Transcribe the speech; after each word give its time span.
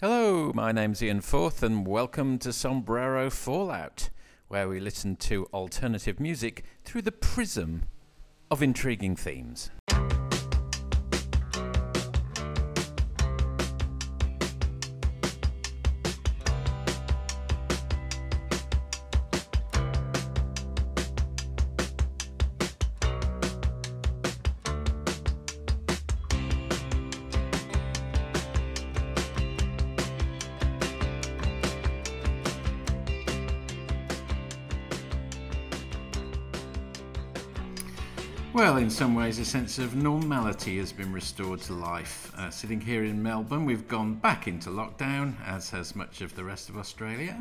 Hello, 0.00 0.52
my 0.54 0.70
name's 0.70 1.02
Ian 1.02 1.20
Forth, 1.20 1.60
and 1.60 1.84
welcome 1.84 2.38
to 2.38 2.52
Sombrero 2.52 3.28
Fallout, 3.30 4.10
where 4.46 4.68
we 4.68 4.78
listen 4.78 5.16
to 5.16 5.46
alternative 5.46 6.20
music 6.20 6.64
through 6.84 7.02
the 7.02 7.10
prism 7.10 7.82
of 8.48 8.62
intriguing 8.62 9.16
themes. 9.16 9.72
Some 38.98 39.14
ways, 39.14 39.38
a 39.38 39.44
sense 39.44 39.78
of 39.78 39.94
normality 39.94 40.76
has 40.78 40.92
been 40.92 41.12
restored 41.12 41.60
to 41.60 41.72
life. 41.72 42.32
Uh, 42.36 42.50
sitting 42.50 42.80
here 42.80 43.04
in 43.04 43.22
Melbourne, 43.22 43.64
we've 43.64 43.86
gone 43.86 44.14
back 44.14 44.48
into 44.48 44.70
lockdown, 44.70 45.34
as 45.46 45.70
has 45.70 45.94
much 45.94 46.20
of 46.20 46.34
the 46.34 46.42
rest 46.42 46.68
of 46.68 46.76
Australia. 46.76 47.40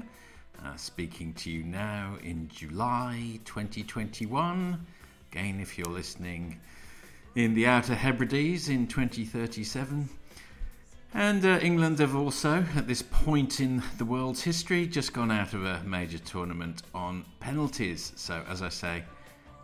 Uh, 0.63 0.75
speaking 0.75 1.33
to 1.33 1.49
you 1.49 1.63
now 1.63 2.15
in 2.21 2.47
July 2.49 3.39
2021. 3.45 4.85
Again, 5.31 5.59
if 5.59 5.79
you're 5.79 5.87
listening 5.87 6.59
in 7.33 7.55
the 7.55 7.65
Outer 7.65 7.95
Hebrides 7.95 8.69
in 8.69 8.85
2037. 8.85 10.07
And 11.15 11.43
uh, 11.43 11.57
England 11.63 11.97
have 11.97 12.15
also, 12.15 12.63
at 12.75 12.87
this 12.87 13.01
point 13.01 13.61
in 13.61 13.81
the 13.97 14.05
world's 14.05 14.43
history, 14.43 14.85
just 14.85 15.11
gone 15.11 15.31
out 15.31 15.55
of 15.55 15.65
a 15.65 15.81
major 15.83 16.19
tournament 16.19 16.83
on 16.93 17.25
penalties. 17.39 18.13
So, 18.15 18.43
as 18.47 18.61
I 18.61 18.69
say, 18.69 19.05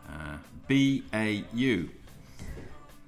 uh, 0.09 0.37
BAU. 0.67 1.89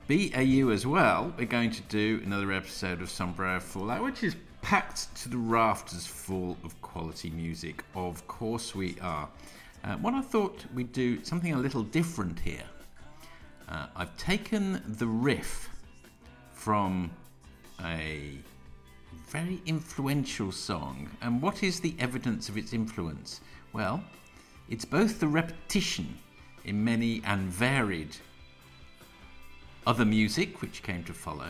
BAU 0.07 0.69
as 0.69 0.85
well, 0.85 1.33
we're 1.37 1.45
going 1.45 1.71
to 1.71 1.81
do 1.83 2.21
another 2.23 2.51
episode 2.51 3.01
of 3.01 3.09
Sombrero 3.09 3.59
Fallout, 3.59 4.03
which 4.03 4.23
is 4.23 4.35
packed 4.61 5.15
to 5.15 5.29
the 5.29 5.37
rafters 5.37 6.05
full 6.05 6.57
of 6.63 6.79
quality 6.81 7.29
music. 7.29 7.83
Of 7.95 8.27
course, 8.27 8.75
we 8.75 8.95
are. 9.01 9.29
Uh, 9.83 9.95
what 9.97 10.13
I 10.13 10.21
thought 10.21 10.63
we'd 10.73 10.91
do 10.91 11.23
something 11.23 11.53
a 11.53 11.57
little 11.57 11.83
different 11.83 12.39
here. 12.39 12.63
Uh, 13.67 13.87
I've 13.95 14.15
taken 14.17 14.81
the 14.97 15.07
riff 15.07 15.69
from 16.53 17.11
a 17.83 18.37
very 19.27 19.61
influential 19.65 20.51
song. 20.51 21.09
And 21.21 21.41
what 21.41 21.63
is 21.63 21.79
the 21.79 21.95
evidence 21.99 22.49
of 22.49 22.57
its 22.57 22.73
influence? 22.73 23.41
Well, 23.73 24.03
it's 24.69 24.85
both 24.85 25.19
the 25.19 25.27
repetition 25.27 26.17
in 26.65 26.83
many 26.83 27.21
and 27.25 27.47
varied 27.47 28.15
other 29.87 30.05
music 30.05 30.61
which 30.61 30.83
came 30.83 31.03
to 31.03 31.13
follow. 31.13 31.49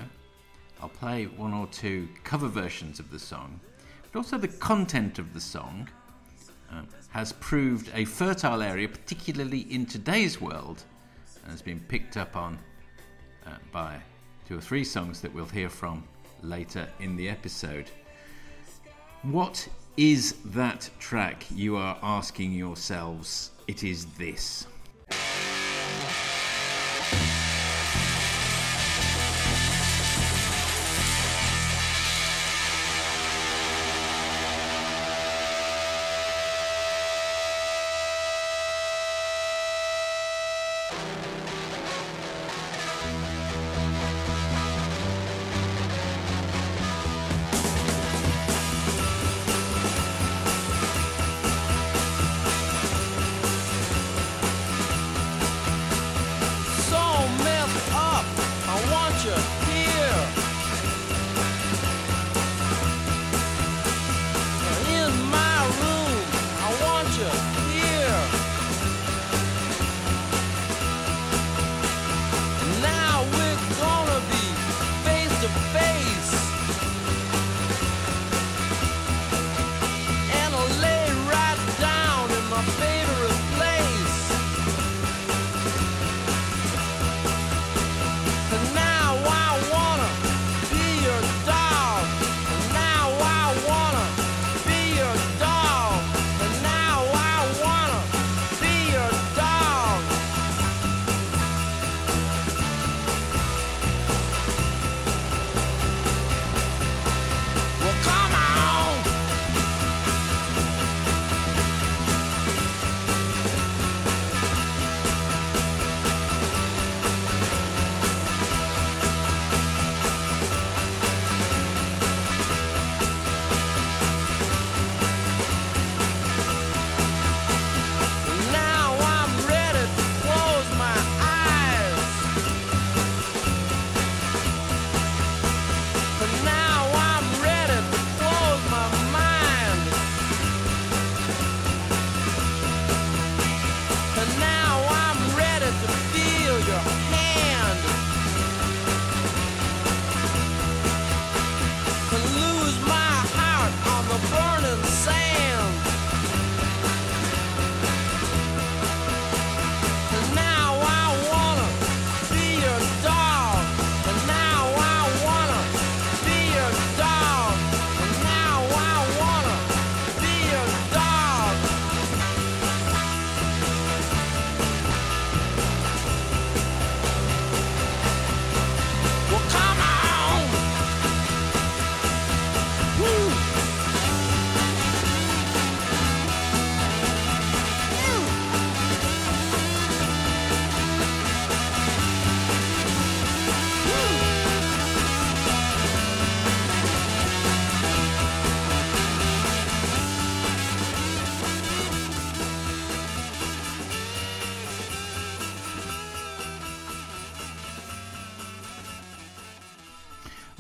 I'll 0.81 0.89
play 0.89 1.25
one 1.25 1.53
or 1.53 1.67
two 1.67 2.07
cover 2.23 2.47
versions 2.47 2.99
of 2.99 3.09
the 3.09 3.19
song, 3.19 3.59
but 4.03 4.17
also 4.17 4.38
the 4.38 4.47
content 4.47 5.19
of 5.19 5.33
the 5.33 5.39
song 5.39 5.89
uh, 6.72 6.81
has 7.09 7.31
proved 7.33 7.89
a 7.94 8.05
fertile 8.05 8.61
area, 8.61 8.89
particularly 8.89 9.61
in 9.69 9.85
today's 9.85 10.41
world, 10.41 10.83
and 11.44 11.52
has 11.52 11.61
been 11.61 11.79
picked 11.79 12.17
up 12.17 12.35
on 12.35 12.59
uh, 13.45 13.52
by 13.72 13.97
two 14.47 14.57
or 14.57 14.61
three 14.61 14.83
songs 14.83 15.22
that 15.22 15.33
we'll 15.33 15.45
hear 15.45 15.69
from 15.69 16.03
later 16.44 16.88
in 17.00 17.16
the 17.16 17.29
episode. 17.29 17.89
What 19.22 19.67
is 19.97 20.35
that 20.45 20.89
track 21.00 21.45
you 21.50 21.77
are 21.77 21.97
asking 22.03 22.52
yourselves? 22.52 23.52
It 23.67 23.83
is 23.83 24.05
this. 24.17 24.67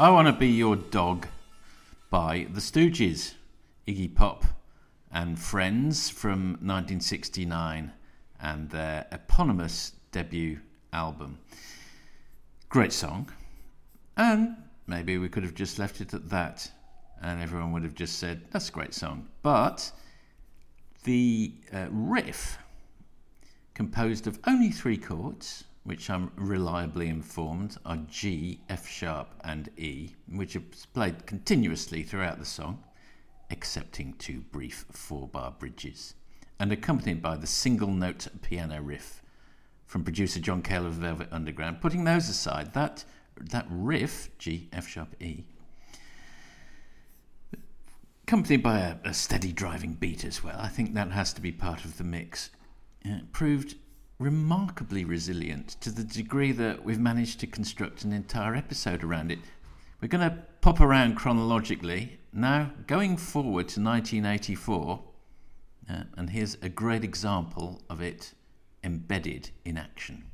I 0.05 0.09
Want 0.09 0.27
to 0.27 0.33
Be 0.33 0.49
Your 0.49 0.75
Dog 0.75 1.25
by 2.11 2.45
The 2.53 2.61
Stooges, 2.61 3.33
Iggy 3.87 4.13
Pop 4.13 4.45
and 5.11 5.39
Friends 5.39 6.11
from 6.11 6.59
1969 6.61 7.91
and 8.39 8.69
their 8.69 9.07
eponymous 9.11 9.93
debut 10.11 10.59
album. 10.93 11.39
Great 12.69 12.93
song. 12.93 13.31
And 14.15 14.55
maybe 14.85 15.17
we 15.17 15.27
could 15.27 15.41
have 15.41 15.55
just 15.55 15.79
left 15.79 15.99
it 15.99 16.13
at 16.13 16.29
that 16.29 16.71
and 17.19 17.41
everyone 17.41 17.71
would 17.71 17.83
have 17.83 17.95
just 17.95 18.19
said, 18.19 18.43
that's 18.51 18.69
a 18.69 18.73
great 18.73 18.93
song. 18.93 19.27
But 19.41 19.91
the 21.03 21.51
uh, 21.73 21.87
riff, 21.89 22.59
composed 23.73 24.27
of 24.27 24.37
only 24.45 24.69
three 24.69 24.97
chords, 24.97 25.63
which 25.85 26.09
I'm 26.09 26.31
reliably 26.35 27.07
informed 27.07 27.77
are 27.85 27.99
G, 28.09 28.59
F 28.69 28.87
sharp, 28.87 29.29
and 29.43 29.69
E, 29.77 30.15
which 30.27 30.55
are 30.55 30.63
played 30.93 31.27
continuously 31.27 32.01
throughout 32.01 32.39
the 32.39 32.45
song, 32.45 32.83
excepting 33.51 34.13
two 34.17 34.41
brief 34.51 34.85
four 34.91 35.27
bar 35.27 35.53
bridges, 35.57 36.15
and 36.59 36.71
accompanied 36.71 37.21
by 37.21 37.37
the 37.37 37.45
single 37.45 37.91
note 37.91 38.27
piano 38.41 38.81
riff 38.81 39.21
from 39.85 40.03
producer 40.03 40.39
John 40.39 40.63
Cale 40.63 40.87
of 40.87 40.93
Velvet 40.93 41.29
Underground. 41.31 41.81
Putting 41.81 42.03
those 42.03 42.29
aside, 42.29 42.73
that, 42.73 43.05
that 43.39 43.67
riff, 43.69 44.35
G, 44.39 44.69
F 44.73 44.87
sharp, 44.87 45.15
E, 45.21 45.45
accompanied 48.23 48.63
by 48.63 48.79
a, 48.79 48.95
a, 49.03 49.13
steady 49.13 49.51
driving 49.51 49.93
beat 49.93 50.25
as 50.25 50.43
well. 50.43 50.57
I 50.59 50.67
think 50.67 50.95
that 50.95 51.11
has 51.11 51.31
to 51.33 51.41
be 51.41 51.51
part 51.51 51.85
of 51.85 51.99
the 51.99 52.03
mix. 52.03 52.49
Proved 53.31 53.75
remarkably 54.19 55.03
resilient 55.03 55.69
to 55.81 55.91
the 55.91 56.03
degree 56.03 56.51
that 56.53 56.83
we've 56.83 56.99
managed 56.99 57.39
to 57.41 57.47
construct 57.47 58.03
an 58.03 58.13
entire 58.13 58.55
episode 58.55 59.03
around 59.03 59.31
it. 59.31 59.39
We're 60.01 60.07
going 60.07 60.29
to 60.29 60.37
pop 60.61 60.79
around 60.79 61.15
chronologically 61.15 62.19
now, 62.31 62.71
going 62.85 63.15
forward 63.15 63.69
to 63.69 63.81
1984, 63.81 65.01
uh, 65.89 66.03
and 66.17 66.29
here's 66.29 66.55
a 66.61 66.69
great 66.69 67.03
example 67.03 67.81
of 67.89 68.01
it 68.01 68.33
embedded 68.83 69.51
in 69.63 69.77
action. 69.77 70.25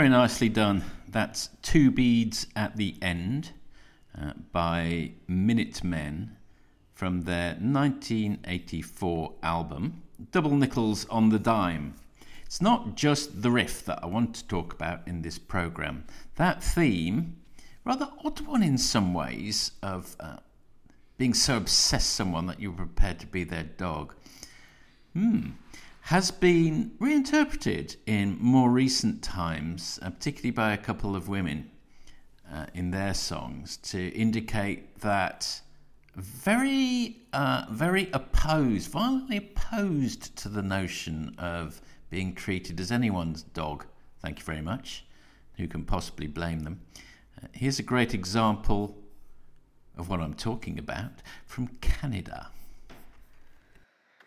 Very 0.00 0.08
nicely 0.08 0.48
done. 0.48 0.82
That's 1.06 1.50
Two 1.60 1.90
Beads 1.90 2.46
at 2.56 2.78
the 2.78 2.94
End 3.02 3.50
uh, 4.18 4.32
by 4.50 5.10
Minutemen 5.28 6.38
from 6.94 7.20
their 7.24 7.50
1984 7.56 9.34
album, 9.42 10.00
Double 10.32 10.56
Nickels 10.56 11.04
on 11.10 11.28
the 11.28 11.38
Dime. 11.38 11.96
It's 12.46 12.62
not 12.62 12.96
just 12.96 13.42
the 13.42 13.50
riff 13.50 13.84
that 13.84 14.02
I 14.02 14.06
want 14.06 14.34
to 14.36 14.48
talk 14.48 14.72
about 14.72 15.06
in 15.06 15.20
this 15.20 15.38
program. 15.38 16.06
That 16.36 16.64
theme, 16.64 17.36
rather 17.84 18.08
odd 18.24 18.40
one 18.40 18.62
in 18.62 18.78
some 18.78 19.12
ways, 19.12 19.72
of 19.82 20.16
uh, 20.18 20.36
being 21.18 21.34
so 21.34 21.58
obsessed 21.58 22.08
someone 22.08 22.46
that 22.46 22.58
you're 22.58 22.72
prepared 22.72 23.18
to 23.18 23.26
be 23.26 23.44
their 23.44 23.64
dog. 23.64 24.14
Hmm 25.12 25.50
has 26.10 26.32
been 26.32 26.90
reinterpreted 26.98 27.94
in 28.04 28.36
more 28.40 28.68
recent 28.68 29.22
times, 29.22 29.96
uh, 30.02 30.10
particularly 30.10 30.50
by 30.50 30.72
a 30.72 30.76
couple 30.76 31.14
of 31.14 31.28
women 31.28 31.70
uh, 32.52 32.66
in 32.74 32.90
their 32.90 33.14
songs, 33.14 33.76
to 33.76 34.08
indicate 34.08 34.98
that 34.98 35.60
very, 36.16 37.16
uh, 37.32 37.64
very 37.70 38.10
opposed, 38.12 38.90
violently 38.90 39.36
opposed 39.36 40.34
to 40.34 40.48
the 40.48 40.62
notion 40.62 41.32
of 41.38 41.80
being 42.10 42.34
treated 42.34 42.80
as 42.80 42.90
anyone's 42.90 43.44
dog. 43.44 43.86
Thank 44.20 44.40
you 44.40 44.44
very 44.44 44.62
much. 44.62 45.04
Who 45.58 45.68
can 45.68 45.84
possibly 45.84 46.26
blame 46.26 46.64
them? 46.64 46.80
Uh, 47.40 47.46
here's 47.52 47.78
a 47.78 47.84
great 47.84 48.14
example 48.14 48.98
of 49.96 50.08
what 50.08 50.18
I'm 50.20 50.34
talking 50.34 50.76
about 50.76 51.22
from 51.46 51.68
Canada. 51.80 52.48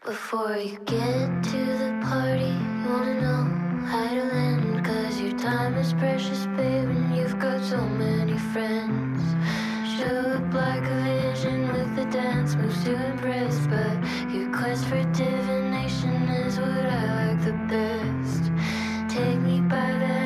Before 0.05 0.57
you 0.57 0.77
get 0.79 1.43
to 1.43 1.65
the 1.81 1.97
party, 2.03 2.51
you 2.51 2.89
wanna 2.89 3.21
know 3.21 3.85
how 3.87 4.09
to 4.09 4.23
land. 4.25 4.85
Cause 4.85 5.17
your 5.21 5.39
time 5.39 5.75
is 5.75 5.93
precious, 5.93 6.45
babe, 6.57 6.89
and 6.89 7.15
you've 7.15 7.39
got 7.39 7.61
so 7.61 7.79
many 7.87 8.37
friends. 8.51 9.21
Show 9.97 10.17
up 10.35 10.53
like 10.53 10.83
a 10.83 11.03
vision 11.03 11.71
with 11.71 11.95
the 11.95 12.03
dance 12.11 12.53
moves 12.55 12.83
to 12.83 12.93
impress. 13.11 13.65
But 13.67 13.95
your 14.29 14.51
quest 14.51 14.83
for 14.87 15.01
divination 15.13 16.27
is 16.43 16.59
what 16.59 16.67
I 16.67 17.27
like 17.31 17.45
the 17.45 17.53
best. 17.71 18.51
Take 19.07 19.39
me 19.39 19.61
by 19.61 19.89
the 20.03 20.22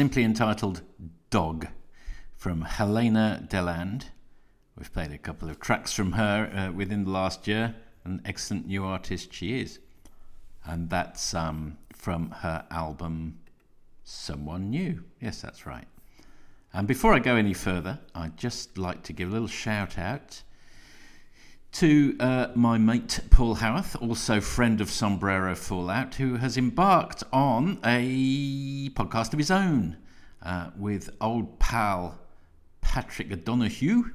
simply 0.00 0.24
entitled 0.24 0.80
Dog 1.28 1.66
from 2.34 2.62
Helena 2.62 3.46
Deland. 3.50 4.06
We've 4.74 4.90
played 4.90 5.12
a 5.12 5.18
couple 5.18 5.50
of 5.50 5.60
tracks 5.60 5.92
from 5.92 6.12
her 6.12 6.50
uh, 6.56 6.72
within 6.72 7.04
the 7.04 7.10
last 7.10 7.46
year, 7.46 7.74
an 8.04 8.22
excellent 8.24 8.66
new 8.66 8.82
artist 8.82 9.30
she 9.30 9.60
is. 9.60 9.78
And 10.64 10.88
that's 10.88 11.34
um, 11.34 11.76
from 11.92 12.30
her 12.30 12.64
album 12.70 13.40
Someone 14.02 14.70
New. 14.70 15.04
Yes, 15.20 15.42
that's 15.42 15.66
right. 15.66 15.86
And 16.72 16.88
before 16.88 17.12
I 17.12 17.18
go 17.18 17.36
any 17.36 17.52
further, 17.52 17.98
I'd 18.14 18.38
just 18.38 18.78
like 18.78 19.02
to 19.02 19.12
give 19.12 19.28
a 19.28 19.32
little 19.32 19.48
shout 19.48 19.98
out 19.98 20.42
to 21.72 22.16
uh, 22.18 22.48
my 22.54 22.78
mate 22.78 23.20
Paul 23.30 23.56
Howarth, 23.56 23.96
also 24.02 24.40
friend 24.40 24.80
of 24.80 24.90
Sombrero 24.90 25.54
Fallout, 25.54 26.16
who 26.16 26.36
has 26.36 26.56
embarked 26.56 27.22
on 27.32 27.78
a 27.84 28.88
podcast 28.90 29.32
of 29.32 29.38
his 29.38 29.50
own 29.50 29.96
uh, 30.42 30.70
with 30.76 31.10
old 31.20 31.58
pal 31.58 32.18
Patrick 32.80 33.30
O'Donoghue. 33.30 34.10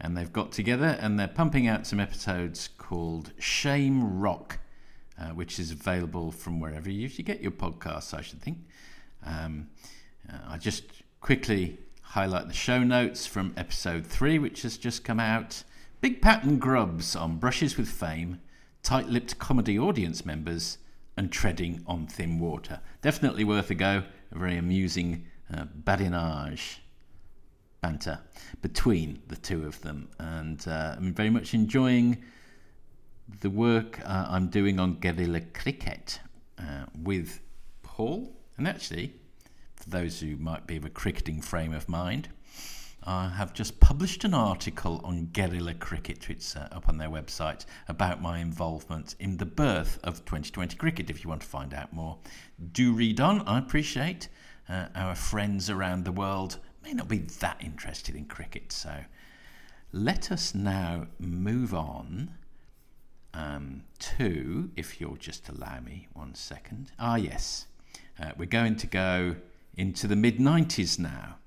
And 0.00 0.16
they've 0.16 0.32
got 0.32 0.52
together 0.52 0.98
and 1.00 1.18
they're 1.18 1.28
pumping 1.28 1.66
out 1.66 1.86
some 1.86 2.00
episodes 2.00 2.68
called 2.78 3.32
Shame 3.38 4.20
Rock, 4.20 4.58
uh, 5.18 5.26
which 5.28 5.58
is 5.58 5.70
available 5.70 6.32
from 6.32 6.60
wherever 6.60 6.90
you 6.90 7.00
usually 7.00 7.24
get 7.24 7.40
your 7.40 7.52
podcasts, 7.52 8.12
I 8.12 8.20
should 8.20 8.40
think. 8.40 8.58
Um, 9.24 9.68
uh, 10.28 10.38
I 10.48 10.58
just 10.58 10.84
quickly 11.20 11.78
highlight 12.02 12.48
the 12.48 12.54
show 12.54 12.82
notes 12.82 13.26
from 13.26 13.54
episode 13.56 14.06
three, 14.06 14.38
which 14.38 14.62
has 14.62 14.76
just 14.76 15.04
come 15.04 15.20
out. 15.20 15.62
Big 16.02 16.20
pattern 16.20 16.58
grubs 16.58 17.14
on 17.14 17.38
brushes 17.38 17.76
with 17.76 17.88
fame, 17.88 18.40
tight 18.82 19.06
lipped 19.06 19.38
comedy 19.38 19.78
audience 19.78 20.26
members, 20.26 20.78
and 21.16 21.30
treading 21.30 21.84
on 21.86 22.08
thin 22.08 22.40
water. 22.40 22.80
Definitely 23.02 23.44
worth 23.44 23.70
a 23.70 23.76
go. 23.76 24.02
A 24.32 24.38
very 24.38 24.56
amusing 24.56 25.26
uh, 25.54 25.66
badinage 25.84 26.78
banter 27.80 28.18
between 28.62 29.22
the 29.28 29.36
two 29.36 29.64
of 29.64 29.80
them. 29.82 30.08
And 30.18 30.66
uh, 30.66 30.96
I'm 30.96 31.14
very 31.14 31.30
much 31.30 31.54
enjoying 31.54 32.20
the 33.40 33.50
work 33.50 34.00
uh, 34.04 34.26
I'm 34.28 34.48
doing 34.48 34.80
on 34.80 34.94
guerrilla 34.94 35.42
cricket 35.54 36.18
uh, 36.58 36.86
with 37.00 37.38
Paul. 37.84 38.36
And 38.58 38.66
actually, 38.66 39.14
for 39.76 39.88
those 39.88 40.18
who 40.18 40.36
might 40.36 40.66
be 40.66 40.78
of 40.78 40.84
a 40.84 40.90
cricketing 40.90 41.40
frame 41.40 41.72
of 41.72 41.88
mind, 41.88 42.28
I 43.04 43.28
have 43.28 43.52
just 43.52 43.80
published 43.80 44.24
an 44.24 44.32
article 44.32 45.00
on 45.02 45.30
guerrilla 45.32 45.74
cricket, 45.74 46.30
it's 46.30 46.54
uh, 46.54 46.68
up 46.70 46.88
on 46.88 46.98
their 46.98 47.08
website, 47.08 47.66
about 47.88 48.22
my 48.22 48.38
involvement 48.38 49.16
in 49.18 49.36
the 49.36 49.46
birth 49.46 49.98
of 50.04 50.24
2020 50.24 50.76
cricket. 50.76 51.10
If 51.10 51.24
you 51.24 51.28
want 51.28 51.40
to 51.40 51.46
find 51.46 51.74
out 51.74 51.92
more, 51.92 52.18
do 52.72 52.92
read 52.92 53.20
on. 53.20 53.40
I 53.48 53.58
appreciate 53.58 54.28
uh, 54.68 54.86
our 54.94 55.16
friends 55.16 55.68
around 55.68 56.04
the 56.04 56.12
world 56.12 56.58
may 56.84 56.92
not 56.92 57.08
be 57.08 57.18
that 57.18 57.56
interested 57.60 58.14
in 58.14 58.26
cricket. 58.26 58.70
So 58.70 58.94
let 59.92 60.30
us 60.30 60.54
now 60.54 61.08
move 61.18 61.74
on 61.74 62.34
um, 63.34 63.82
to, 63.98 64.70
if 64.76 65.00
you'll 65.00 65.16
just 65.16 65.48
allow 65.48 65.80
me 65.80 66.06
one 66.12 66.36
second. 66.36 66.92
Ah, 67.00 67.16
yes, 67.16 67.66
uh, 68.20 68.30
we're 68.36 68.46
going 68.46 68.76
to 68.76 68.86
go 68.86 69.36
into 69.76 70.06
the 70.06 70.16
mid 70.16 70.38
90s 70.38 71.00
now 71.00 71.38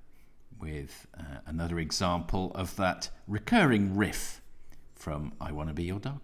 with 0.59 1.07
uh, 1.17 1.39
another 1.45 1.79
example 1.79 2.51
of 2.55 2.75
that 2.77 3.09
recurring 3.27 3.95
riff 3.95 4.41
from 4.95 5.33
I 5.39 5.51
Want 5.51 5.69
to 5.69 5.73
Be 5.73 5.83
Your 5.83 5.99
Dog. 5.99 6.21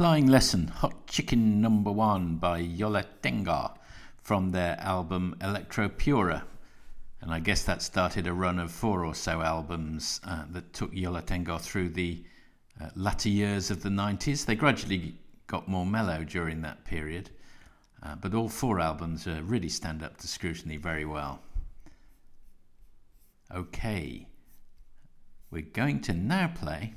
Flying 0.00 0.28
Lesson, 0.28 0.68
Hot 0.68 1.06
Chicken 1.06 1.60
Number 1.60 1.92
One 1.92 2.36
by 2.36 2.56
Yo 2.56 2.88
La 2.88 3.02
from 4.22 4.50
their 4.50 4.80
album 4.80 5.36
Electr-O-Pura. 5.42 6.42
And 7.20 7.30
I 7.30 7.38
guess 7.38 7.64
that 7.64 7.82
started 7.82 8.26
a 8.26 8.32
run 8.32 8.58
of 8.58 8.72
four 8.72 9.04
or 9.04 9.14
so 9.14 9.42
albums 9.42 10.18
uh, 10.24 10.44
that 10.52 10.72
took 10.72 10.88
Yo 10.94 11.10
La 11.10 11.20
through 11.20 11.90
the 11.90 12.24
uh, 12.80 12.88
latter 12.96 13.28
years 13.28 13.70
of 13.70 13.82
the 13.82 13.90
90s. 13.90 14.46
They 14.46 14.54
gradually 14.54 15.18
got 15.46 15.68
more 15.68 15.84
mellow 15.84 16.24
during 16.24 16.62
that 16.62 16.86
period, 16.86 17.28
uh, 18.02 18.14
but 18.14 18.32
all 18.32 18.48
four 18.48 18.80
albums 18.80 19.26
uh, 19.26 19.42
really 19.44 19.68
stand 19.68 20.02
up 20.02 20.16
to 20.16 20.26
scrutiny 20.26 20.78
very 20.78 21.04
well. 21.04 21.42
Okay, 23.54 24.26
we're 25.50 25.60
going 25.60 26.00
to 26.00 26.14
now 26.14 26.50
play 26.54 26.94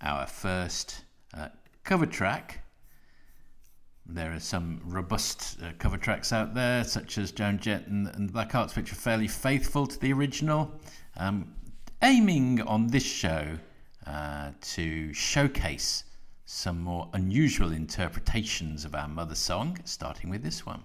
our 0.00 0.26
first 0.26 1.04
uh, 1.32 1.50
cover 1.88 2.04
track. 2.04 2.60
There 4.04 4.34
are 4.34 4.40
some 4.40 4.82
robust 4.84 5.56
uh, 5.62 5.70
cover 5.78 5.96
tracks 5.96 6.34
out 6.34 6.52
there, 6.52 6.84
such 6.84 7.16
as 7.16 7.32
Joan 7.32 7.58
Jett 7.58 7.86
and, 7.86 8.08
and 8.08 8.30
Black 8.30 8.52
Hearts, 8.52 8.76
which 8.76 8.92
are 8.92 8.94
fairly 8.94 9.26
faithful 9.26 9.86
to 9.86 9.98
the 9.98 10.12
original. 10.12 10.70
Um, 11.16 11.54
aiming 12.02 12.60
on 12.60 12.88
this 12.88 13.04
show 13.04 13.56
uh, 14.06 14.50
to 14.60 15.14
showcase 15.14 16.04
some 16.44 16.78
more 16.78 17.08
unusual 17.14 17.72
interpretations 17.72 18.84
of 18.84 18.94
our 18.94 19.08
mother 19.08 19.34
song, 19.34 19.78
starting 19.84 20.28
with 20.28 20.42
this 20.42 20.66
one. 20.66 20.82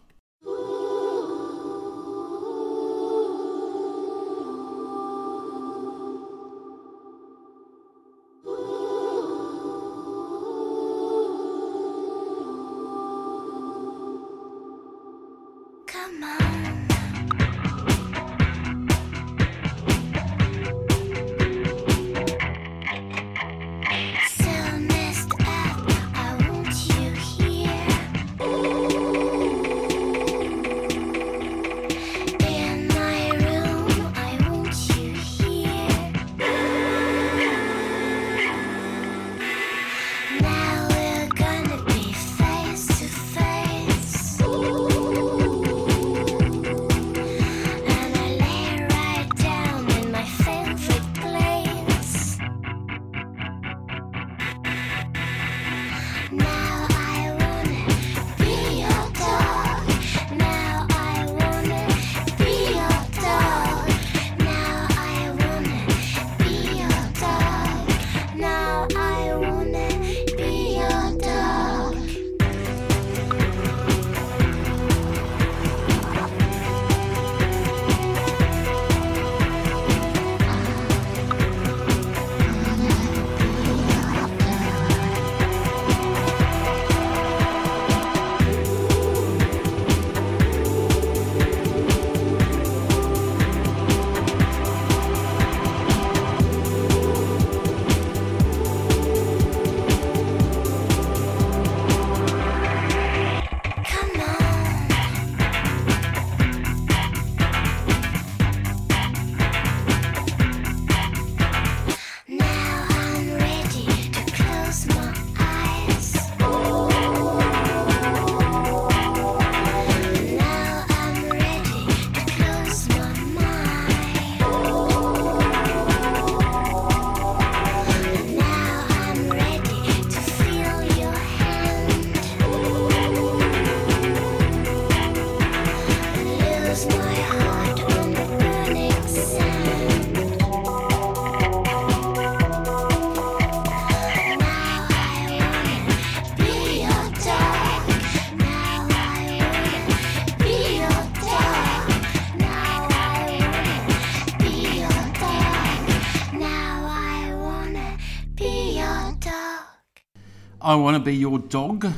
I 160.63 160.75
Want 160.75 160.95
to 160.95 161.03
Be 161.03 161.13
Your 161.13 161.39
Dog, 161.39 161.91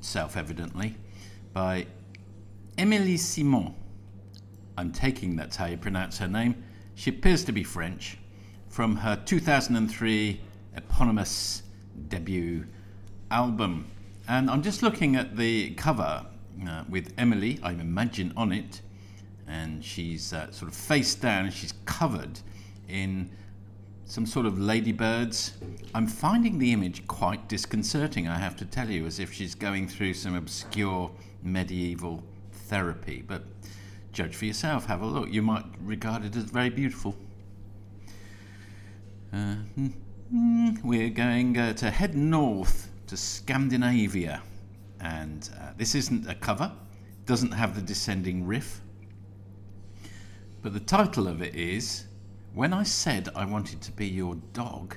self 0.00 0.36
evidently, 0.36 0.94
by 1.52 1.88
Emilie 2.78 3.16
Simon. 3.16 3.74
I'm 4.78 4.92
taking 4.92 5.34
that's 5.34 5.56
how 5.56 5.66
you 5.66 5.76
pronounce 5.76 6.18
her 6.18 6.28
name. 6.28 6.62
She 6.94 7.10
appears 7.10 7.42
to 7.46 7.52
be 7.52 7.64
French. 7.64 8.18
From 8.68 8.94
her 8.94 9.20
2003 9.24 10.40
eponymous 10.76 11.64
debut 12.06 12.64
album. 13.32 13.90
And 14.28 14.48
I'm 14.48 14.62
just 14.62 14.84
looking 14.84 15.16
at 15.16 15.36
the 15.36 15.74
cover 15.74 16.24
uh, 16.64 16.84
with 16.88 17.12
Emily, 17.18 17.58
I 17.60 17.72
imagine, 17.72 18.32
on 18.36 18.52
it. 18.52 18.82
And 19.48 19.84
she's 19.84 20.32
uh, 20.32 20.48
sort 20.52 20.70
of 20.70 20.76
face 20.76 21.16
down 21.16 21.46
and 21.46 21.52
she's 21.52 21.74
covered 21.86 22.38
in 22.88 23.30
some 24.12 24.26
sort 24.26 24.44
of 24.44 24.58
ladybirds. 24.58 25.54
I'm 25.94 26.06
finding 26.06 26.58
the 26.58 26.70
image 26.74 27.06
quite 27.06 27.48
disconcerting, 27.48 28.28
I 28.28 28.36
have 28.36 28.54
to 28.56 28.66
tell 28.66 28.90
you, 28.90 29.06
as 29.06 29.18
if 29.18 29.32
she's 29.32 29.54
going 29.54 29.88
through 29.88 30.12
some 30.12 30.34
obscure 30.34 31.10
medieval 31.42 32.22
therapy. 32.52 33.24
But 33.26 33.42
judge 34.12 34.36
for 34.36 34.44
yourself, 34.44 34.84
have 34.84 35.00
a 35.00 35.06
look. 35.06 35.32
You 35.32 35.40
might 35.40 35.64
regard 35.80 36.26
it 36.26 36.36
as 36.36 36.44
very 36.44 36.68
beautiful. 36.68 37.16
Uh, 39.32 39.54
we're 40.84 41.08
going 41.08 41.56
uh, 41.56 41.72
to 41.72 41.90
head 41.90 42.14
north 42.14 42.90
to 43.06 43.16
Scandinavia, 43.16 44.42
and 45.00 45.48
uh, 45.58 45.70
this 45.78 45.94
isn't 45.94 46.28
a 46.28 46.34
cover, 46.34 46.70
doesn't 47.24 47.52
have 47.52 47.74
the 47.74 47.80
descending 47.80 48.46
riff, 48.46 48.82
but 50.60 50.74
the 50.74 50.80
title 50.80 51.28
of 51.28 51.40
it 51.40 51.54
is 51.54 52.04
when 52.54 52.72
I 52.72 52.82
said 52.82 53.28
I 53.34 53.44
wanted 53.46 53.80
to 53.82 53.92
be 53.92 54.06
your 54.06 54.34
dog, 54.52 54.96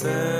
said. 0.00 0.39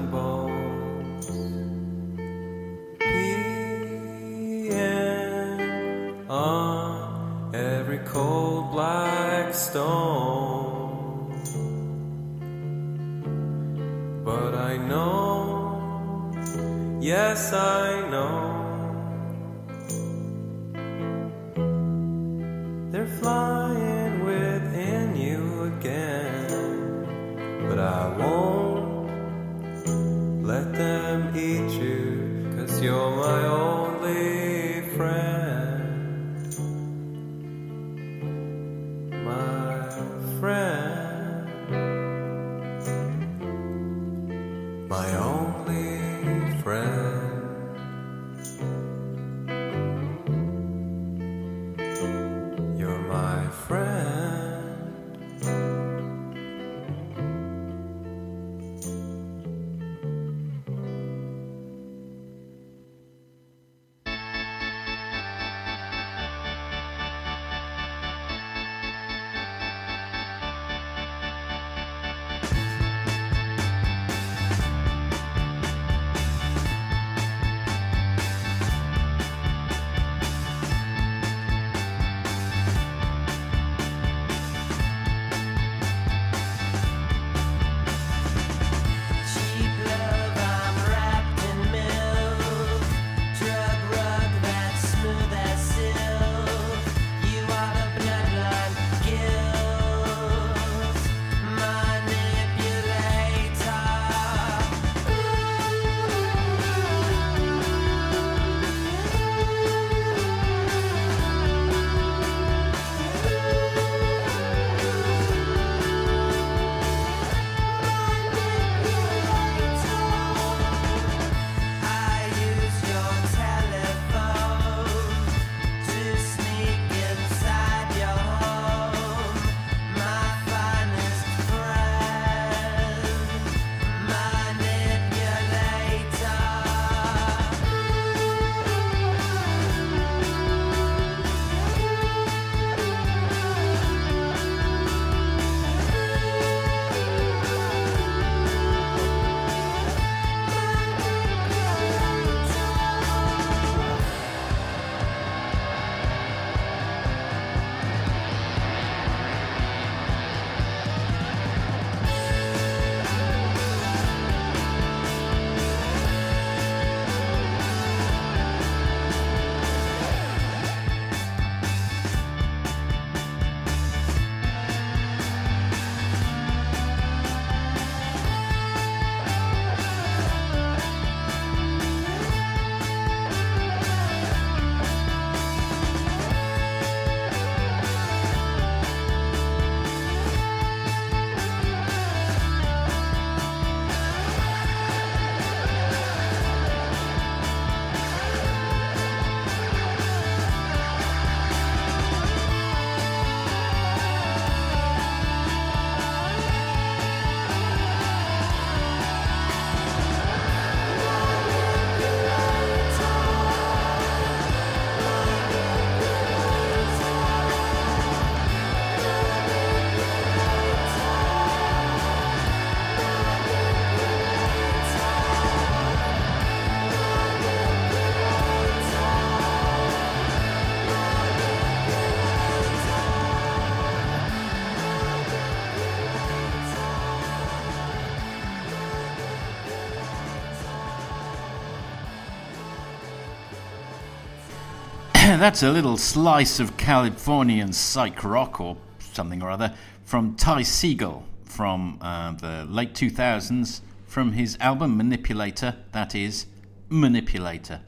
That's 245.39 245.63
a 245.63 245.71
little 245.71 245.95
slice 245.95 246.59
of 246.59 246.75
Californian 246.75 247.71
psych 247.71 248.21
rock 248.25 248.59
or 248.59 248.75
something 248.99 249.41
or 249.41 249.49
other 249.49 249.73
from 250.03 250.35
Ty 250.35 250.63
Segall 250.63 251.23
from 251.45 251.99
uh, 252.01 252.33
the 252.33 252.67
late 252.69 252.93
2000s 252.93 253.79
from 254.05 254.33
his 254.33 254.57
album 254.59 254.97
Manipulator, 254.97 255.77
that 255.93 256.15
is, 256.15 256.47
Manipulator. 256.89 257.79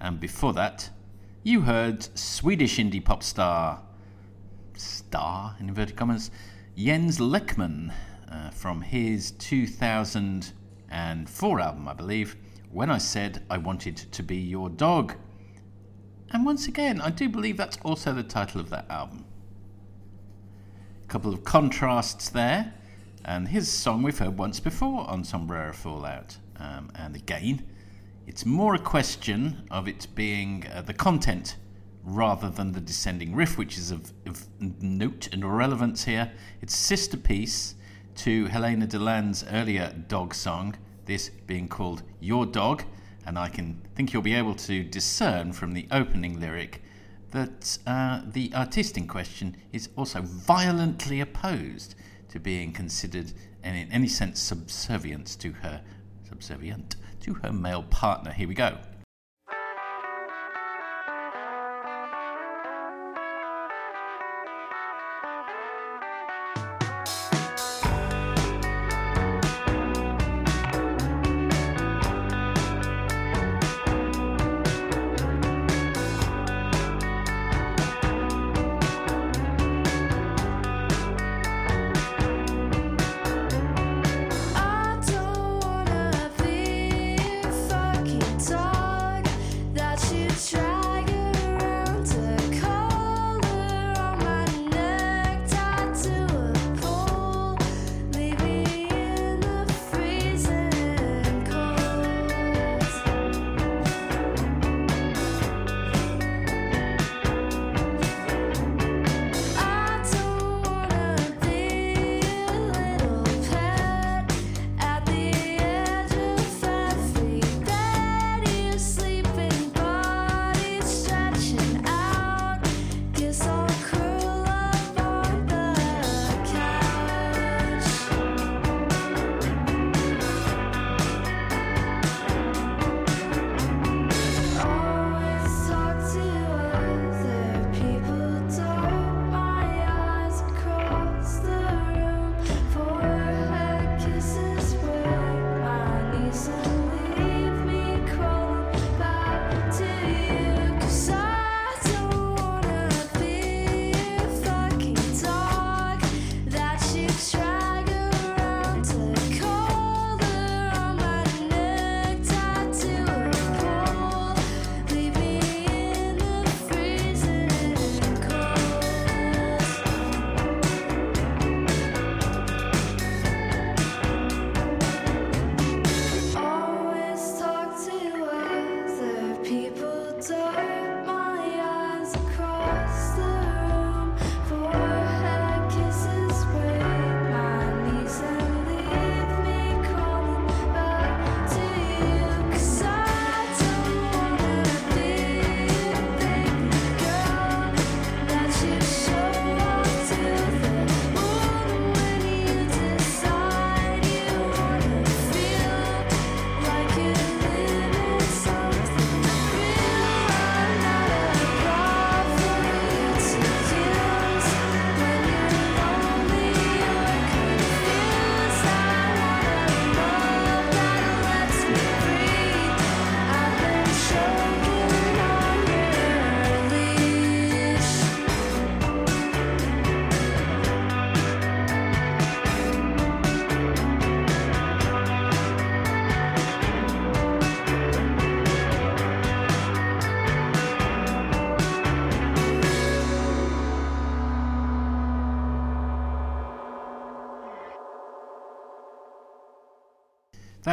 And 0.00 0.18
before 0.18 0.52
that, 0.54 0.90
you 1.44 1.60
heard 1.60 2.08
Swedish 2.18 2.78
indie 2.78 3.04
pop 3.04 3.22
star, 3.22 3.80
star 4.74 5.54
in 5.60 5.68
inverted 5.68 5.94
commas, 5.94 6.32
Jens 6.76 7.18
Lekman 7.18 7.92
uh, 8.28 8.50
from 8.50 8.82
his 8.82 9.30
2004 9.30 11.60
album, 11.60 11.86
I 11.86 11.94
believe, 11.94 12.34
When 12.72 12.90
I 12.90 12.98
Said 12.98 13.44
I 13.48 13.58
Wanted 13.58 13.96
to 13.96 14.22
Be 14.24 14.36
Your 14.36 14.68
Dog. 14.68 15.14
And 16.30 16.44
once 16.44 16.68
again, 16.68 17.00
I 17.00 17.10
do 17.10 17.28
believe 17.28 17.56
that's 17.56 17.78
also 17.82 18.12
the 18.12 18.22
title 18.22 18.60
of 18.60 18.70
that 18.70 18.90
album. 18.90 19.24
A 21.04 21.08
couple 21.08 21.32
of 21.32 21.44
contrasts 21.44 22.28
there. 22.28 22.74
And 23.24 23.48
his 23.48 23.70
song 23.70 24.02
we've 24.02 24.18
heard 24.18 24.38
once 24.38 24.60
before 24.60 25.08
on 25.08 25.24
Sombrero 25.24 25.72
Fallout. 25.72 26.38
Um, 26.58 26.90
and 26.94 27.16
again, 27.16 27.64
it's 28.26 28.44
more 28.44 28.74
a 28.74 28.78
question 28.78 29.66
of 29.70 29.88
it 29.88 30.06
being 30.14 30.66
uh, 30.72 30.82
the 30.82 30.94
content 30.94 31.56
rather 32.04 32.48
than 32.50 32.72
the 32.72 32.80
descending 32.80 33.34
riff, 33.34 33.58
which 33.58 33.76
is 33.76 33.90
of, 33.90 34.12
of 34.26 34.46
note 34.60 35.28
and 35.32 35.44
relevance 35.44 36.04
here. 36.04 36.32
It's 36.60 36.74
sister 36.74 37.16
piece 37.16 37.74
to 38.16 38.46
Helena 38.46 38.86
Deland's 38.86 39.44
earlier 39.50 39.94
dog 40.08 40.34
song, 40.34 40.76
this 41.04 41.30
being 41.46 41.68
called 41.68 42.02
Your 42.20 42.46
Dog 42.46 42.84
and 43.28 43.38
I 43.38 43.50
can 43.50 43.82
think 43.94 44.14
you'll 44.14 44.22
be 44.22 44.34
able 44.34 44.54
to 44.54 44.82
discern 44.82 45.52
from 45.52 45.74
the 45.74 45.86
opening 45.92 46.40
lyric 46.40 46.80
that 47.32 47.76
uh, 47.86 48.22
the 48.24 48.50
artist 48.54 48.96
in 48.96 49.06
question 49.06 49.54
is 49.70 49.90
also 49.96 50.22
violently 50.22 51.20
opposed 51.20 51.94
to 52.30 52.40
being 52.40 52.72
considered 52.72 53.34
and 53.62 53.76
in 53.76 53.92
any 53.92 54.08
sense 54.08 54.40
subservient 54.40 55.26
to 55.40 55.52
her 55.52 55.82
subservient 56.26 56.96
to 57.20 57.34
her 57.34 57.52
male 57.52 57.82
partner. 57.82 58.32
Here 58.32 58.48
we 58.48 58.54
go. 58.54 58.78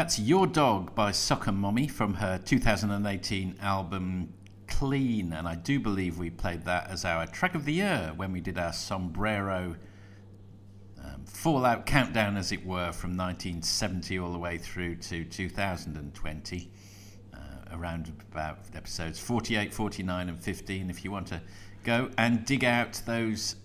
That's 0.06 0.20
Your 0.20 0.46
Dog 0.46 0.94
by 0.94 1.12
Soccer 1.12 1.52
Mommy 1.52 1.88
from 1.88 2.14
her 2.14 2.38
2018 2.38 3.56
album 3.60 4.32
Clean. 4.68 5.34
And 5.34 5.48
I 5.48 5.56
do 5.56 5.80
believe 5.80 6.20
we 6.20 6.30
played 6.30 6.64
that 6.66 6.92
as 6.92 7.06
our 7.06 7.26
track 7.26 7.56
of 7.56 7.66
the 7.66 7.74
year 7.74 8.14
when 8.16 8.32
we 8.32 8.40
did 8.40 8.60
our 8.60 8.72
Sombrero 8.72 9.76
um, 11.04 11.26
Fallout 11.26 11.88
countdown, 11.88 12.38
as 12.38 12.52
it 12.52 12.64
were, 12.64 12.92
from 12.92 13.18
1970 13.18 14.20
all 14.20 14.32
the 14.32 14.38
way 14.38 14.60
through 14.60 14.98
to 14.98 15.26
2020. 15.26 16.72
Uh, 17.34 17.40
around 17.74 18.14
about 18.32 18.60
episodes 18.76 19.18
48, 19.18 19.74
49, 19.74 20.30
and 20.30 20.40
15. 20.40 20.90
If 20.92 21.04
you 21.04 21.12
want 21.12 21.26
to 21.30 21.42
go 21.84 22.12
and 22.20 22.46
dig 22.46 22.64
out 22.64 23.02
those 23.08 23.56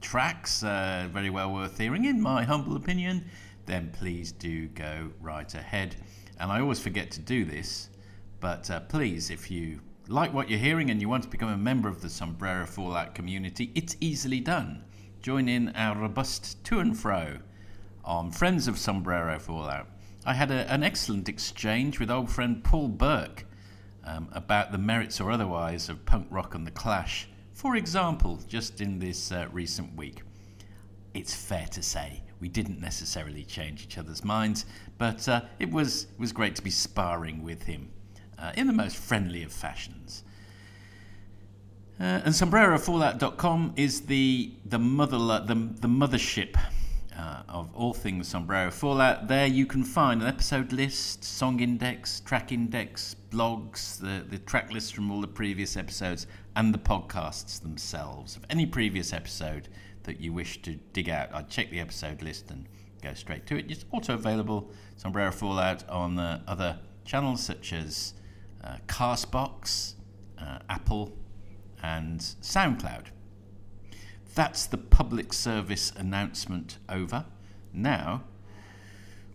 tracks, 0.00 0.62
uh, 0.64 1.08
very 1.12 1.28
well 1.28 1.52
worth 1.52 1.76
hearing, 1.76 2.06
in 2.06 2.22
my 2.22 2.42
humble 2.44 2.74
opinion, 2.74 3.26
then 3.66 3.90
please 3.92 4.32
do 4.32 4.68
go 4.68 5.10
right 5.20 5.54
ahead. 5.54 5.96
And 6.38 6.50
I 6.50 6.60
always 6.60 6.80
forget 6.80 7.10
to 7.12 7.20
do 7.20 7.44
this, 7.44 7.88
but 8.40 8.70
uh, 8.70 8.80
please, 8.80 9.30
if 9.30 9.50
you 9.50 9.80
like 10.08 10.34
what 10.34 10.50
you're 10.50 10.58
hearing 10.58 10.90
and 10.90 11.00
you 11.00 11.08
want 11.08 11.22
to 11.22 11.28
become 11.28 11.48
a 11.48 11.56
member 11.56 11.88
of 11.88 12.02
the 12.02 12.10
Sombrero 12.10 12.66
Fallout 12.66 13.14
community, 13.14 13.72
it's 13.74 13.96
easily 14.00 14.40
done. 14.40 14.84
Join 15.22 15.48
in 15.48 15.70
our 15.70 15.96
robust 15.96 16.62
to 16.64 16.80
and 16.80 16.98
fro 16.98 17.38
on 18.04 18.30
Friends 18.30 18.68
of 18.68 18.78
Sombrero 18.78 19.38
Fallout. 19.38 19.88
I 20.26 20.34
had 20.34 20.50
a, 20.50 20.70
an 20.70 20.82
excellent 20.82 21.28
exchange 21.28 21.98
with 21.98 22.10
old 22.10 22.30
friend 22.30 22.62
Paul 22.62 22.88
Burke 22.88 23.46
um, 24.04 24.28
about 24.32 24.72
the 24.72 24.78
merits 24.78 25.20
or 25.20 25.30
otherwise 25.30 25.88
of 25.88 26.04
punk 26.04 26.26
rock 26.30 26.54
and 26.54 26.66
the 26.66 26.70
Clash. 26.70 27.28
For 27.52 27.76
example, 27.76 28.40
just 28.48 28.80
in 28.80 28.98
this 28.98 29.32
uh, 29.32 29.46
recent 29.52 29.96
week, 29.96 30.22
it's 31.14 31.34
fair 31.34 31.66
to 31.68 31.82
say 31.82 32.23
we 32.44 32.48
didn't 32.50 32.78
necessarily 32.78 33.42
change 33.42 33.84
each 33.84 33.96
other's 33.96 34.22
minds, 34.22 34.66
but 34.98 35.26
uh, 35.30 35.40
it 35.58 35.70
was 35.70 36.02
it 36.12 36.20
was 36.20 36.30
great 36.30 36.54
to 36.54 36.60
be 36.60 36.68
sparring 36.68 37.42
with 37.42 37.62
him 37.62 37.88
uh, 38.38 38.52
in 38.54 38.66
the 38.66 38.72
most 38.74 38.98
friendly 38.98 39.42
of 39.42 39.50
fashions. 39.50 40.24
Uh, 41.98 42.20
and 42.26 42.34
SombreroFallout.com 42.34 43.72
is 43.76 44.02
the 44.02 44.52
the 44.66 44.78
mother 44.78 45.16
the, 45.16 45.54
the 45.54 45.88
mothership 45.88 46.54
uh, 47.18 47.44
of 47.48 47.74
all 47.74 47.94
things 47.94 48.28
Sombrero 48.28 48.70
Fallout. 48.70 49.26
There 49.26 49.46
you 49.46 49.64
can 49.64 49.82
find 49.82 50.20
an 50.20 50.28
episode 50.28 50.70
list, 50.70 51.24
song 51.24 51.60
index, 51.60 52.20
track 52.20 52.52
index, 52.52 53.16
blogs, 53.30 53.98
the, 53.98 54.22
the 54.28 54.36
track 54.36 54.70
lists 54.70 54.90
from 54.90 55.10
all 55.10 55.22
the 55.22 55.28
previous 55.28 55.78
episodes, 55.78 56.26
and 56.56 56.74
the 56.74 56.78
podcasts 56.78 57.62
themselves 57.62 58.36
of 58.36 58.44
any 58.50 58.66
previous 58.66 59.14
episode 59.14 59.70
that 60.04 60.20
you 60.20 60.32
wish 60.32 60.62
to 60.62 60.76
dig 60.92 61.08
out. 61.08 61.34
I'd 61.34 61.50
check 61.50 61.70
the 61.70 61.80
episode 61.80 62.22
list 62.22 62.50
and 62.50 62.66
go 63.02 63.12
straight 63.14 63.46
to 63.46 63.56
it. 63.56 63.70
It's 63.70 63.84
also 63.90 64.14
available, 64.14 64.70
Sombrero 64.96 65.30
Fallout, 65.30 65.88
on 65.88 66.18
uh, 66.18 66.40
other 66.46 66.78
channels 67.04 67.42
such 67.42 67.72
as 67.72 68.14
uh, 68.62 68.76
Castbox, 68.86 69.94
uh, 70.38 70.58
Apple, 70.68 71.12
and 71.82 72.20
SoundCloud. 72.20 73.06
That's 74.34 74.66
the 74.66 74.78
public 74.78 75.32
service 75.32 75.92
announcement 75.96 76.78
over. 76.88 77.24
Now, 77.72 78.24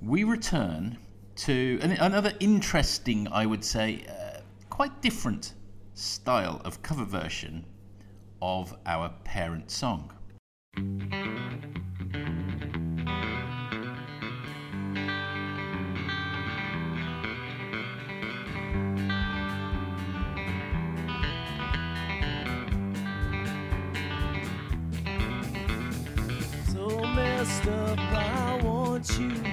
we 0.01 0.23
return 0.23 0.97
to 1.37 1.79
an, 1.81 1.91
another 1.91 2.33
interesting, 2.39 3.27
I 3.31 3.45
would 3.45 3.63
say, 3.63 4.05
uh, 4.09 4.39
quite 4.69 5.01
different 5.01 5.53
style 5.93 6.61
of 6.65 6.81
cover 6.81 7.05
version 7.05 7.65
of 8.41 8.75
our 8.85 9.09
parent 9.23 9.69
song. 9.71 10.11
So 10.79 10.85
messed 27.07 27.67
up, 27.67 27.99
I 27.99 28.61
want 28.63 29.19
you 29.19 29.48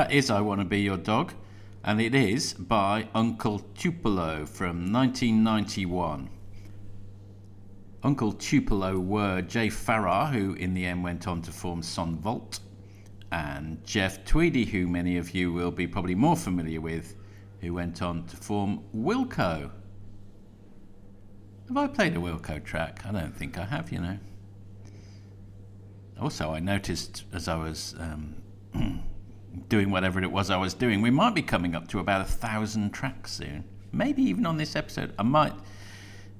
That 0.00 0.12
is 0.12 0.30
I 0.30 0.40
Want 0.40 0.62
to 0.62 0.64
Be 0.64 0.80
Your 0.80 0.96
Dog. 0.96 1.34
and 1.84 2.00
it 2.00 2.14
is 2.14 2.54
by 2.54 3.08
Uncle 3.14 3.58
Tupelo 3.58 4.46
from 4.46 4.90
1991. 4.90 6.30
Uncle 8.02 8.32
Tupelo 8.32 8.98
were 8.98 9.42
Jay 9.42 9.68
Farrar, 9.68 10.28
who 10.28 10.54
in 10.54 10.72
the 10.72 10.86
end 10.86 11.04
went 11.04 11.28
on 11.28 11.42
to 11.42 11.52
form 11.52 11.82
Son 11.82 12.16
Volt, 12.16 12.60
and 13.30 13.84
Jeff 13.84 14.24
Tweedy, 14.24 14.64
who 14.64 14.86
many 14.88 15.18
of 15.18 15.34
you 15.34 15.52
will 15.52 15.70
be 15.70 15.86
probably 15.86 16.14
more 16.14 16.34
familiar 16.34 16.80
with, 16.80 17.14
who 17.60 17.74
went 17.74 18.00
on 18.00 18.24
to 18.28 18.38
form 18.38 18.82
Wilco. 18.96 19.70
Have 21.68 21.76
I 21.76 21.86
played 21.88 22.16
a 22.16 22.20
Wilco 22.20 22.64
track? 22.64 23.04
I 23.04 23.12
don't 23.12 23.36
think 23.36 23.58
I 23.58 23.66
have, 23.66 23.92
you 23.92 24.00
know. 24.00 24.18
Also, 26.18 26.54
I 26.54 26.58
noticed 26.58 27.24
as 27.34 27.48
I 27.48 27.56
was 27.56 27.94
um, 27.98 28.36
doing 29.68 29.90
whatever 29.90 30.22
it 30.22 30.30
was 30.30 30.50
I 30.50 30.56
was 30.56 30.74
doing, 30.74 31.02
we 31.02 31.10
might 31.10 31.34
be 31.34 31.42
coming 31.42 31.74
up 31.74 31.88
to 31.88 31.98
about 31.98 32.20
a 32.20 32.24
thousand 32.24 32.92
tracks 32.92 33.32
soon. 33.32 33.64
Maybe 33.92 34.22
even 34.22 34.46
on 34.46 34.56
this 34.56 34.76
episode. 34.76 35.12
I 35.18 35.22
might, 35.22 35.52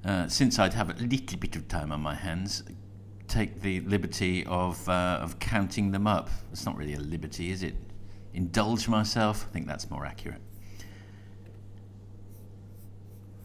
uh, 0.04 0.28
since 0.28 0.58
I'd 0.58 0.74
have 0.74 0.90
a 0.90 0.94
little 1.02 1.38
bit 1.38 1.56
of 1.56 1.66
time 1.68 1.90
on 1.92 2.00
my 2.00 2.14
hands, 2.14 2.62
take 3.26 3.60
the 3.60 3.80
liberty 3.80 4.44
of 4.46 4.88
uh, 4.88 5.18
of 5.22 5.38
counting 5.38 5.90
them 5.90 6.06
up. 6.06 6.30
It's 6.52 6.66
not 6.66 6.76
really 6.76 6.94
a 6.94 7.00
liberty, 7.00 7.50
is 7.50 7.62
it? 7.62 7.74
Indulge 8.34 8.88
myself. 8.88 9.46
I 9.48 9.52
think 9.52 9.66
that's 9.66 9.90
more 9.90 10.06
accurate. 10.06 10.40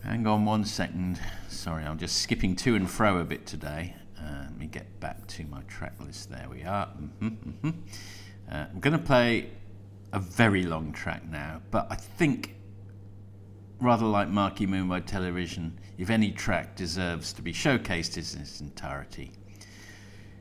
Hang 0.03 0.27
on 0.27 0.45
one 0.45 0.65
second. 0.65 1.19
Sorry, 1.49 1.83
I'm 1.83 1.97
just 1.97 2.21
skipping 2.21 2.55
to 2.57 2.75
and 2.75 2.87
fro 2.89 3.17
a 3.17 3.23
bit 3.23 3.47
today. 3.47 3.95
Uh, 4.19 4.43
let 4.43 4.57
me 4.57 4.67
get 4.67 4.99
back 4.99 5.25
to 5.27 5.43
my 5.45 5.61
track 5.63 5.93
list. 5.99 6.29
There 6.29 6.47
we 6.49 6.63
are. 6.63 6.85
hmm 7.19 7.27
hmm 7.29 7.69
Uh, 8.51 8.65
I'm 8.71 8.79
going 8.79 8.97
to 8.97 9.03
play 9.03 9.49
a 10.13 10.19
very 10.19 10.63
long 10.63 10.91
track 10.91 11.27
now, 11.29 11.61
but 11.71 11.87
I 11.89 11.95
think, 11.95 12.55
rather 13.81 14.05
like 14.05 14.29
Marquee 14.29 14.65
Moon 14.65 14.87
by 14.87 14.99
Television, 14.99 15.79
if 15.97 16.09
any 16.09 16.31
track 16.31 16.75
deserves 16.75 17.33
to 17.33 17.41
be 17.41 17.51
showcased 17.51 18.15
in 18.17 18.41
its 18.41 18.61
entirety, 18.61 19.31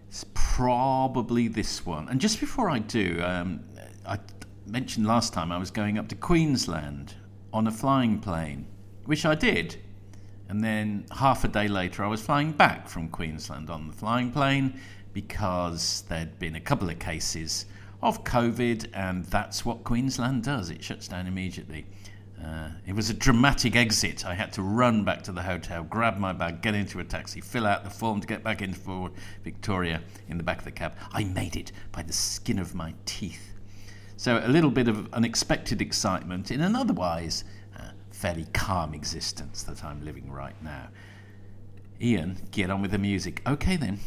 it's 0.09 0.25
probably 0.35 1.49
this 1.49 1.85
one. 1.85 2.09
And 2.09 2.21
just 2.21 2.39
before 2.41 2.71
I 2.71 2.79
do, 2.79 3.21
um, 3.25 3.65
I 4.07 4.19
mentioned 4.67 5.07
last 5.07 5.33
time 5.33 5.51
I 5.51 5.59
was 5.59 5.71
going 5.71 5.99
up 5.99 6.09
to 6.09 6.15
Queensland 6.15 7.15
on 7.53 7.67
a 7.67 7.73
flying 7.73 8.21
plane, 8.21 8.67
which 9.07 9.25
I 9.27 9.35
did. 9.35 9.77
And 10.49 10.63
then 10.63 11.07
half 11.11 11.43
a 11.45 11.49
day 11.49 11.69
later, 11.69 12.05
I 12.05 12.07
was 12.07 12.21
flying 12.23 12.53
back 12.53 12.89
from 12.89 13.09
Queensland 13.09 13.71
on 13.71 13.89
the 13.89 13.93
flying 13.93 14.31
plane 14.31 14.79
because 15.13 16.05
there'd 16.09 16.39
been 16.39 16.57
a 16.57 16.61
couple 16.61 16.91
of 16.91 16.99
cases 16.99 17.67
of 18.05 18.23
COVID, 18.23 18.91
and 18.93 19.25
that's 19.25 19.65
what 19.65 19.83
Queensland 19.83 20.45
does 20.45 20.69
it 20.69 20.85
shuts 20.85 21.09
down 21.09 21.27
immediately. 21.27 21.87
Uh, 22.41 22.69
it 22.87 22.95
was 22.95 23.09
a 23.09 23.15
dramatic 23.15 23.75
exit. 23.75 24.27
I 24.27 24.35
had 24.35 24.53
to 24.53 24.63
run 24.63 25.05
back 25.05 25.23
to 25.23 25.33
the 25.33 25.43
hotel, 25.43 25.83
grab 25.83 26.19
my 26.19 26.35
bag, 26.35 26.61
get 26.61 26.75
into 26.75 27.01
a 27.01 27.05
taxi, 27.05 27.41
fill 27.41 27.67
out 27.67 27.83
the 27.83 27.89
form 27.89 28.21
to 28.21 28.27
get 28.27 28.45
back 28.45 28.61
into 28.61 28.79
Fort 28.79 29.13
Victoria 29.43 30.03
in 30.29 30.37
the 30.37 30.43
back 30.43 30.59
of 30.59 30.65
the 30.65 30.71
cab. 30.71 30.95
I 31.13 31.25
made 31.25 31.57
it 31.57 31.73
by 31.93 32.03
the 32.03 32.13
skin 32.13 32.59
of 32.59 32.75
my 32.75 32.93
teeth. 33.07 33.55
So 34.19 34.43
a 34.45 34.49
little 34.49 34.71
bit 34.71 34.89
of 34.89 35.13
unexpected 35.15 35.81
excitement 35.81 36.51
in 36.51 36.61
an 36.61 36.77
otherwise 36.77 37.45
uh, 37.75 37.93
fairly 38.11 38.47
calm 38.53 38.93
existence 38.93 39.63
that 39.63 39.83
I'm 39.83 40.05
living 40.05 40.31
right 40.31 40.61
now. 40.63 40.89
Ian, 42.03 42.37
get 42.51 42.69
on 42.69 42.83
with 42.83 42.91
the 42.91 42.99
music. 42.99 43.41
Okay 43.47 43.77
then. 43.77 44.01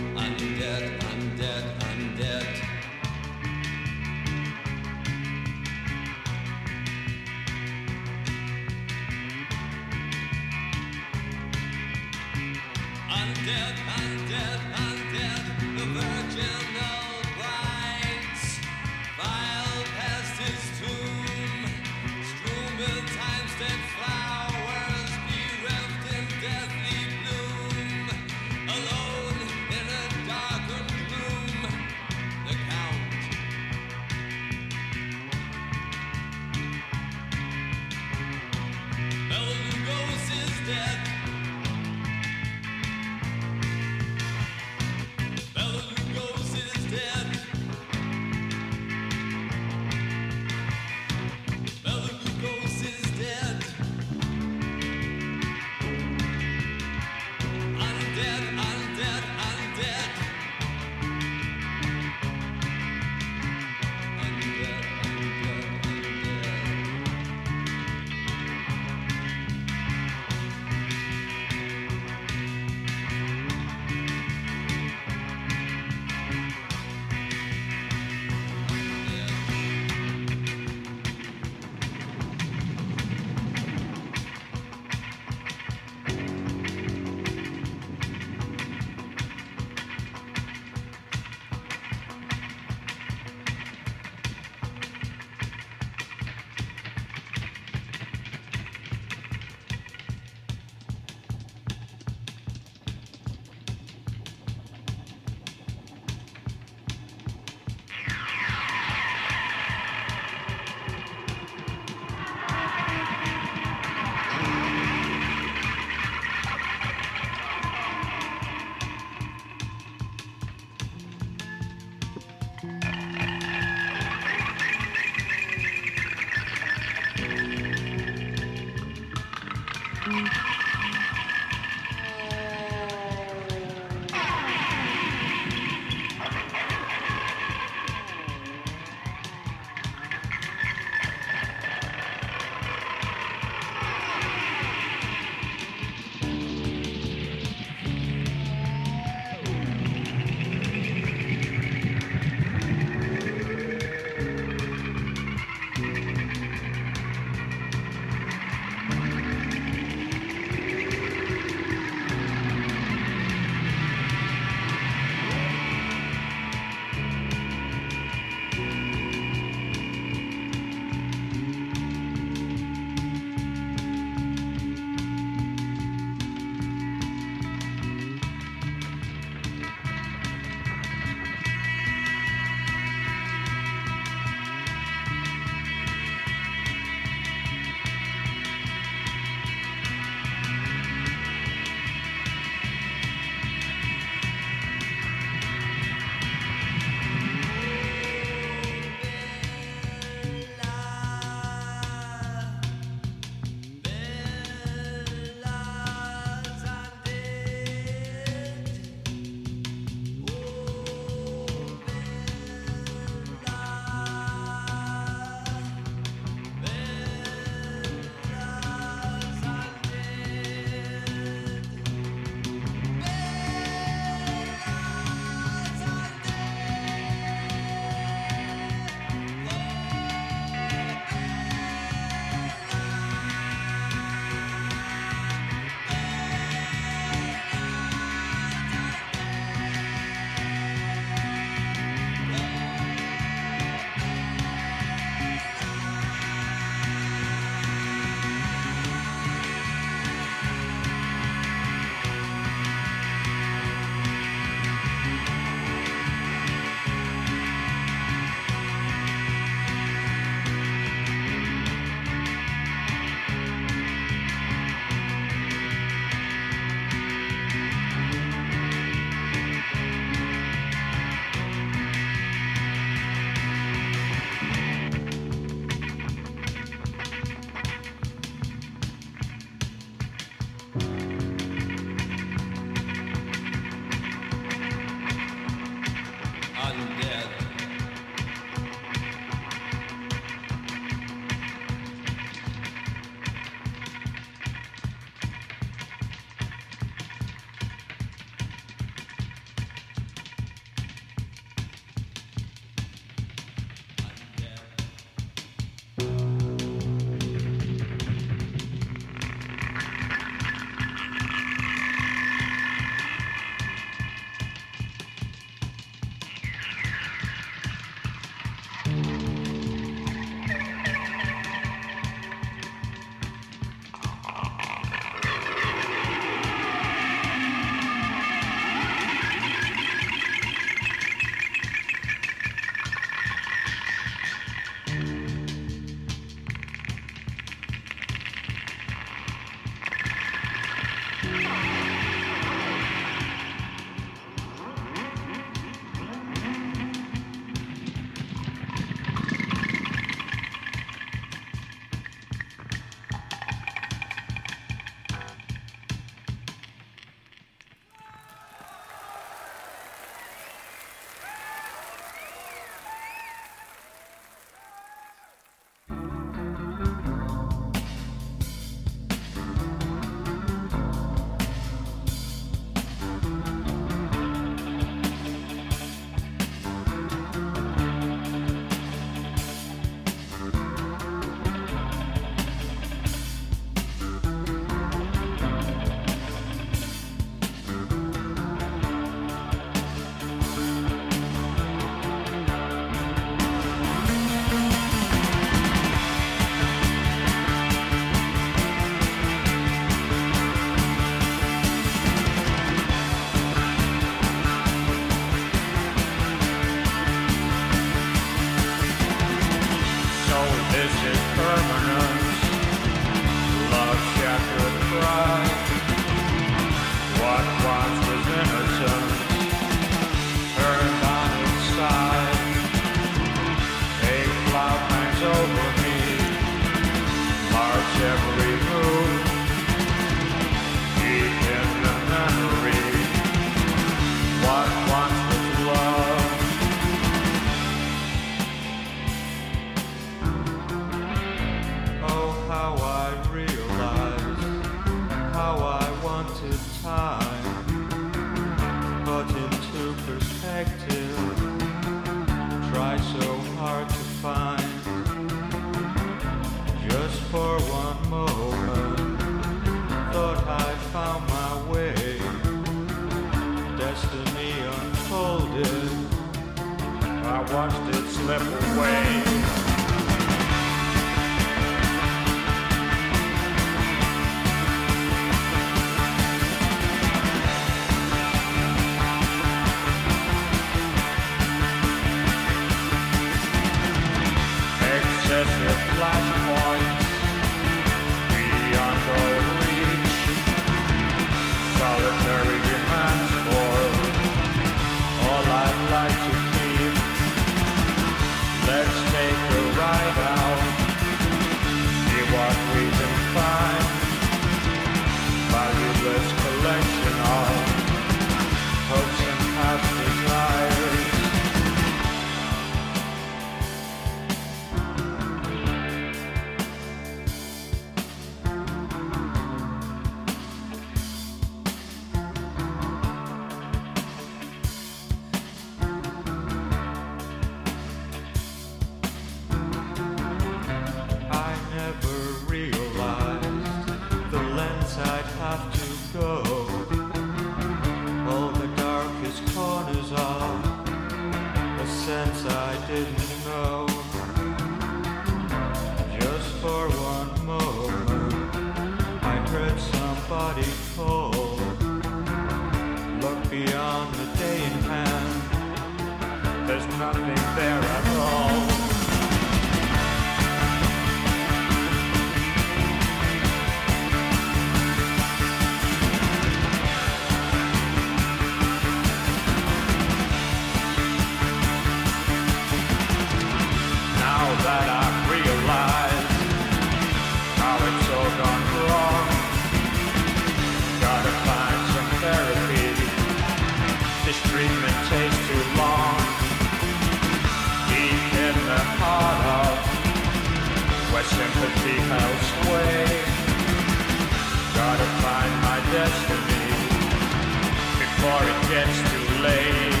Before 598.21 598.43
it 598.43 598.69
gets 598.69 599.11
too 599.11 599.41
late. 599.41 600.00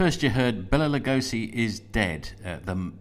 First, 0.00 0.22
you 0.22 0.30
heard 0.30 0.70
Bela 0.70 0.88
Lugosi 0.88 1.52
is 1.52 1.78
Dead, 1.78 2.30
uh, 2.42 2.56
the 2.64 2.72
m- 2.72 2.98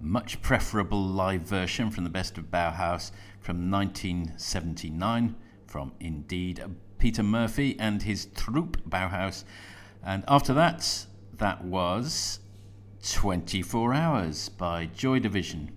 much 0.00 0.40
preferable 0.42 1.04
live 1.04 1.42
version 1.42 1.90
from 1.90 2.04
the 2.04 2.08
Best 2.08 2.38
of 2.38 2.52
Bauhaus 2.52 3.10
from 3.40 3.68
1979 3.68 5.34
from 5.66 5.90
indeed 5.98 6.62
Peter 6.98 7.24
Murphy 7.24 7.74
and 7.80 8.00
his 8.00 8.26
troupe 8.26 8.80
Bauhaus. 8.88 9.42
And 10.04 10.22
after 10.28 10.54
that, 10.54 11.06
that 11.36 11.64
was 11.64 12.38
24 13.10 13.92
Hours 13.92 14.48
by 14.48 14.86
Joy 14.86 15.18
Division, 15.18 15.72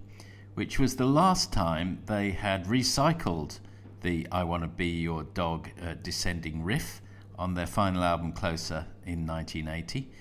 which 0.53 0.77
was 0.77 0.97
the 0.97 1.07
last 1.07 1.51
time 1.51 2.03
they 2.05 2.29
had 2.29 2.65
recycled 2.65 3.59
the 4.01 4.27
I 4.31 4.43
Want 4.43 4.61
to 4.61 4.67
Be 4.67 4.85
Your 4.85 5.23
Dog 5.23 5.71
uh, 5.81 5.95
descending 6.03 6.63
riff 6.63 7.01
on 7.39 7.55
their 7.55 7.65
final 7.65 8.03
album 8.03 8.33
Closer 8.33 8.85
in 9.03 9.25
1980. 9.25 10.11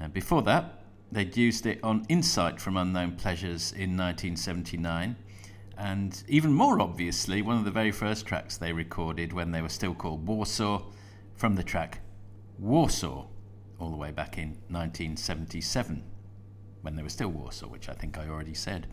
Uh, 0.00 0.08
before 0.08 0.42
that, 0.42 0.84
they'd 1.12 1.36
used 1.36 1.66
it 1.66 1.78
on 1.82 2.06
Insight 2.08 2.60
from 2.60 2.76
Unknown 2.76 3.16
Pleasures 3.16 3.72
in 3.72 3.96
1979. 3.96 5.16
And 5.76 6.22
even 6.28 6.52
more 6.52 6.80
obviously, 6.80 7.42
one 7.42 7.56
of 7.56 7.64
the 7.64 7.70
very 7.70 7.90
first 7.90 8.26
tracks 8.26 8.56
they 8.56 8.72
recorded 8.72 9.32
when 9.32 9.50
they 9.50 9.62
were 9.62 9.68
still 9.68 9.94
called 9.94 10.26
Warsaw 10.26 10.82
from 11.36 11.56
the 11.56 11.62
track 11.62 12.00
Warsaw, 12.58 13.26
all 13.78 13.90
the 13.90 13.96
way 13.96 14.10
back 14.10 14.36
in 14.36 14.58
1977, 14.68 16.04
when 16.82 16.96
they 16.96 17.02
were 17.02 17.08
still 17.08 17.30
Warsaw, 17.30 17.68
which 17.68 17.88
I 17.88 17.94
think 17.94 18.18
I 18.18 18.28
already 18.28 18.52
said. 18.52 18.86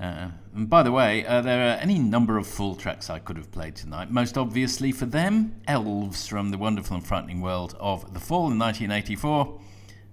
Uh, 0.00 0.30
and 0.56 0.68
by 0.68 0.82
the 0.82 0.90
way, 0.90 1.24
uh, 1.24 1.40
there 1.40 1.60
are 1.60 1.78
any 1.78 1.98
number 1.98 2.36
of 2.36 2.46
full 2.46 2.74
tracks 2.74 3.08
I 3.08 3.20
could 3.20 3.36
have 3.36 3.52
played 3.52 3.76
tonight. 3.76 4.10
Most 4.10 4.36
obviously 4.36 4.90
for 4.90 5.06
them, 5.06 5.60
Elves 5.68 6.26
from 6.26 6.50
the 6.50 6.58
Wonderful 6.58 6.96
and 6.96 7.06
Frightening 7.06 7.40
World 7.40 7.76
of 7.78 8.12
the 8.12 8.18
Fall 8.18 8.50
in 8.50 8.58
1984, 8.58 9.60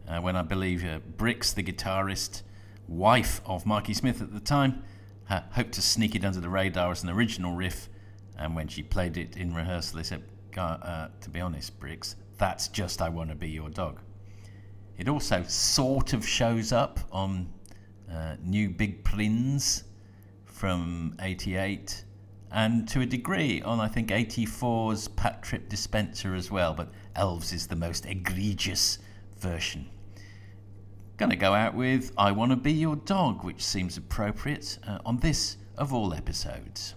uh, 0.09 0.19
when 0.19 0.35
I 0.35 0.41
believe 0.41 0.83
uh, 0.83 0.99
Brix, 1.17 1.53
the 1.53 1.63
guitarist, 1.63 2.41
wife 2.87 3.41
of 3.45 3.65
Marky 3.65 3.93
Smith 3.93 4.21
at 4.21 4.33
the 4.33 4.39
time, 4.39 4.83
uh, 5.29 5.41
hoped 5.51 5.73
to 5.73 5.81
sneak 5.81 6.15
it 6.15 6.25
under 6.25 6.39
the 6.39 6.49
radar 6.49 6.91
as 6.91 7.03
an 7.03 7.09
original 7.09 7.53
riff. 7.53 7.87
And 8.37 8.55
when 8.55 8.67
she 8.67 8.81
played 8.81 9.17
it 9.17 9.37
in 9.37 9.53
rehearsal, 9.53 9.97
they 9.97 10.03
said, 10.03 10.23
uh, 10.57 11.09
To 11.21 11.29
be 11.29 11.39
honest, 11.39 11.79
Brix, 11.79 12.15
that's 12.37 12.67
just 12.69 13.01
I 13.01 13.09
Want 13.09 13.29
to 13.29 13.35
Be 13.35 13.49
Your 13.49 13.69
Dog. 13.69 14.01
It 14.97 15.07
also 15.07 15.43
sort 15.43 16.13
of 16.13 16.27
shows 16.27 16.71
up 16.71 16.99
on 17.11 17.53
uh, 18.11 18.35
New 18.43 18.69
Big 18.69 19.03
Prinz 19.03 19.83
from 20.45 21.15
88, 21.21 22.03
and 22.51 22.87
to 22.89 23.01
a 23.01 23.05
degree 23.05 23.61
on, 23.61 23.79
I 23.79 23.87
think, 23.87 24.09
84's 24.09 25.07
Pat 25.09 25.43
Trip 25.43 25.69
Dispenser 25.69 26.33
as 26.33 26.49
well, 26.49 26.73
but 26.73 26.91
Elves 27.15 27.53
is 27.53 27.67
the 27.67 27.75
most 27.75 28.05
egregious 28.07 28.97
version. 29.37 29.89
Gonna 31.19 31.35
go 31.35 31.53
out 31.53 31.75
with 31.75 32.13
I 32.17 32.31
Wanna 32.31 32.55
Be 32.55 32.71
Your 32.71 32.95
Dog, 32.95 33.43
which 33.43 33.61
seems 33.61 33.97
appropriate 33.97 34.79
uh, 34.87 34.99
on 35.05 35.17
this 35.17 35.57
of 35.77 35.93
all 35.93 36.13
episodes. 36.13 36.95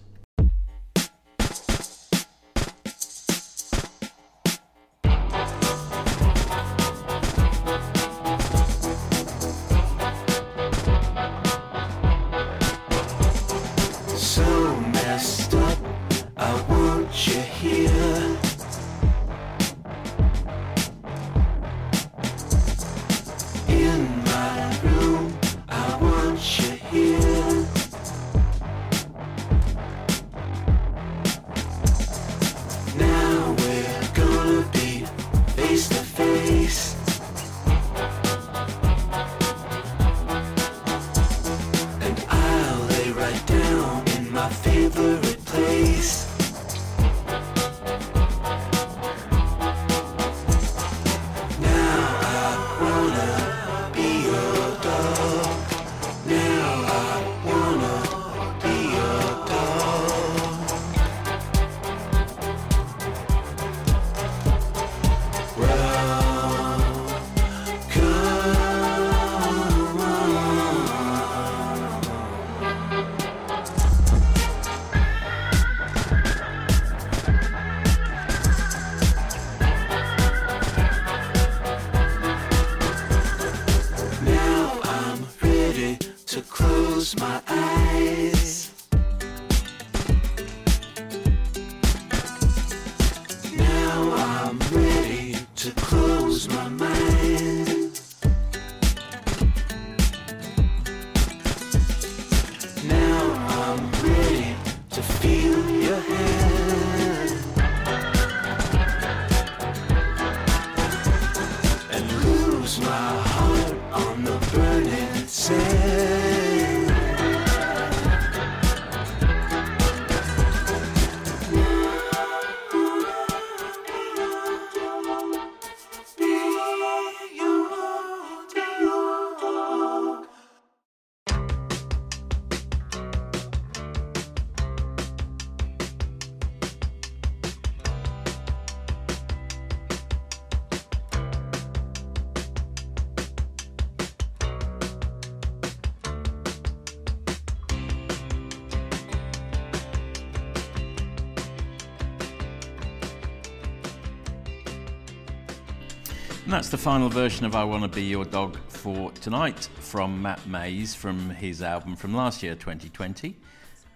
And 156.53 156.59
that's 156.59 156.69
the 156.69 156.77
final 156.77 157.09
version 157.09 157.47
of 157.47 157.55
I 157.55 157.63
Wanna 157.63 157.87
Be 157.87 158.03
Your 158.03 158.25
Dog 158.25 158.59
for 158.67 159.09
tonight 159.13 159.69
from 159.79 160.21
Matt 160.21 160.45
Mays 160.45 160.93
from 160.93 161.31
his 161.31 161.63
album 161.63 161.95
from 161.95 162.13
last 162.13 162.43
year, 162.43 162.53
2020, 162.53 163.35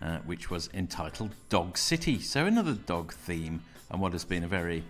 uh, 0.02 0.18
which 0.26 0.50
was 0.50 0.68
entitled 0.74 1.36
Dog 1.50 1.78
City. 1.78 2.20
So 2.20 2.48
another 2.48 2.74
dog 2.74 3.14
theme 3.14 3.62
and 3.92 4.02
what 4.02 4.12
has 4.14 4.26
been 4.26 4.44
a 4.44 4.48
very 4.48 4.84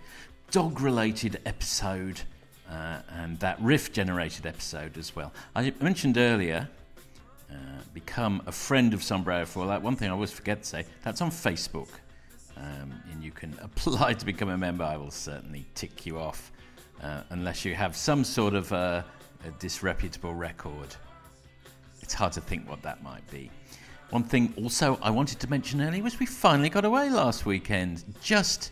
dog 0.49 0.79
related 0.79 1.41
episode 1.45 2.21
uh, 2.71 2.99
and 3.09 3.37
that 3.41 3.59
riff 3.59 3.91
generated 3.91 4.45
episode 4.45 4.97
as 4.97 5.13
well. 5.13 5.33
I 5.53 5.73
mentioned 5.81 6.17
earlier. 6.17 6.69
Uh, 7.51 7.81
become 7.93 8.41
a 8.47 8.51
friend 8.53 8.93
of 8.93 9.03
Sombrero 9.03 9.45
Fallout. 9.45 9.81
One 9.81 9.97
thing 9.97 10.07
I 10.07 10.13
always 10.13 10.31
forget 10.31 10.63
to 10.63 10.69
say 10.69 10.85
that's 11.03 11.19
on 11.19 11.31
Facebook, 11.31 11.89
um, 12.55 12.93
and 13.11 13.21
you 13.21 13.31
can 13.31 13.59
apply 13.61 14.13
to 14.13 14.25
become 14.25 14.47
a 14.47 14.57
member. 14.57 14.85
I 14.85 14.95
will 14.95 15.11
certainly 15.11 15.65
tick 15.75 16.05
you 16.05 16.17
off 16.17 16.53
uh, 17.01 17.21
unless 17.29 17.65
you 17.65 17.75
have 17.75 17.95
some 17.95 18.23
sort 18.23 18.53
of 18.53 18.71
uh, 18.73 19.03
a 19.45 19.51
disreputable 19.59 20.33
record. 20.33 20.95
It's 22.01 22.13
hard 22.13 22.33
to 22.33 22.41
think 22.41 22.69
what 22.69 22.81
that 22.83 23.03
might 23.03 23.29
be. 23.29 23.51
One 24.09 24.23
thing 24.23 24.53
also 24.57 24.97
I 25.01 25.09
wanted 25.09 25.39
to 25.41 25.49
mention 25.49 25.81
earlier 25.81 26.01
was 26.01 26.19
we 26.19 26.25
finally 26.25 26.69
got 26.69 26.85
away 26.85 27.09
last 27.09 27.45
weekend. 27.45 28.03
Just 28.21 28.71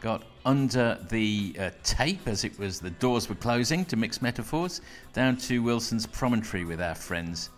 got 0.00 0.22
under 0.44 0.98
the 1.08 1.56
uh, 1.58 1.70
tape 1.82 2.28
as 2.28 2.44
it 2.44 2.56
was 2.58 2.78
the 2.78 2.90
doors 2.90 3.28
were 3.28 3.34
closing 3.34 3.84
to 3.86 3.96
mix 3.96 4.22
metaphors 4.22 4.80
down 5.12 5.36
to 5.36 5.62
Wilson's 5.62 6.06
Promontory 6.06 6.64
with 6.64 6.80
our 6.80 6.94
friends 6.94 7.50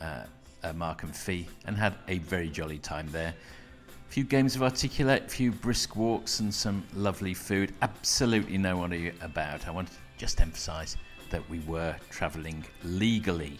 uh, 0.00 0.24
uh, 0.62 0.72
Mark 0.72 1.02
and 1.02 1.14
Fee 1.14 1.46
and 1.66 1.76
had 1.76 1.94
a 2.08 2.18
very 2.18 2.48
jolly 2.48 2.78
time 2.78 3.08
there. 3.12 3.34
Few 4.08 4.24
games 4.24 4.54
of 4.54 4.62
articulate, 4.62 5.24
a 5.24 5.28
few 5.28 5.50
brisk 5.50 5.96
walks, 5.96 6.40
and 6.40 6.54
some 6.54 6.84
lovely 6.94 7.34
food. 7.34 7.72
Absolutely 7.82 8.58
no 8.58 8.76
worry 8.76 9.12
about. 9.20 9.66
I 9.66 9.70
want 9.70 9.88
to 9.88 9.94
just 10.16 10.40
emphasise 10.40 10.96
that 11.30 11.48
we 11.50 11.58
were 11.60 11.96
travelling 12.10 12.64
legally. 12.84 13.58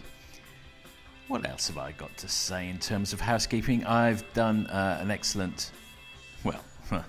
What 1.27 1.47
else 1.47 1.67
have 1.67 1.77
I 1.77 1.91
got 1.91 2.15
to 2.17 2.29
say 2.29 2.69
in 2.69 2.79
terms 2.79 3.11
of 3.11 3.19
housekeeping? 3.19 3.83
I've 3.85 4.31
done 4.33 4.67
uh, 4.67 4.99
an 5.01 5.11
excellent, 5.11 5.71
well, 6.43 6.63
I 6.91 7.03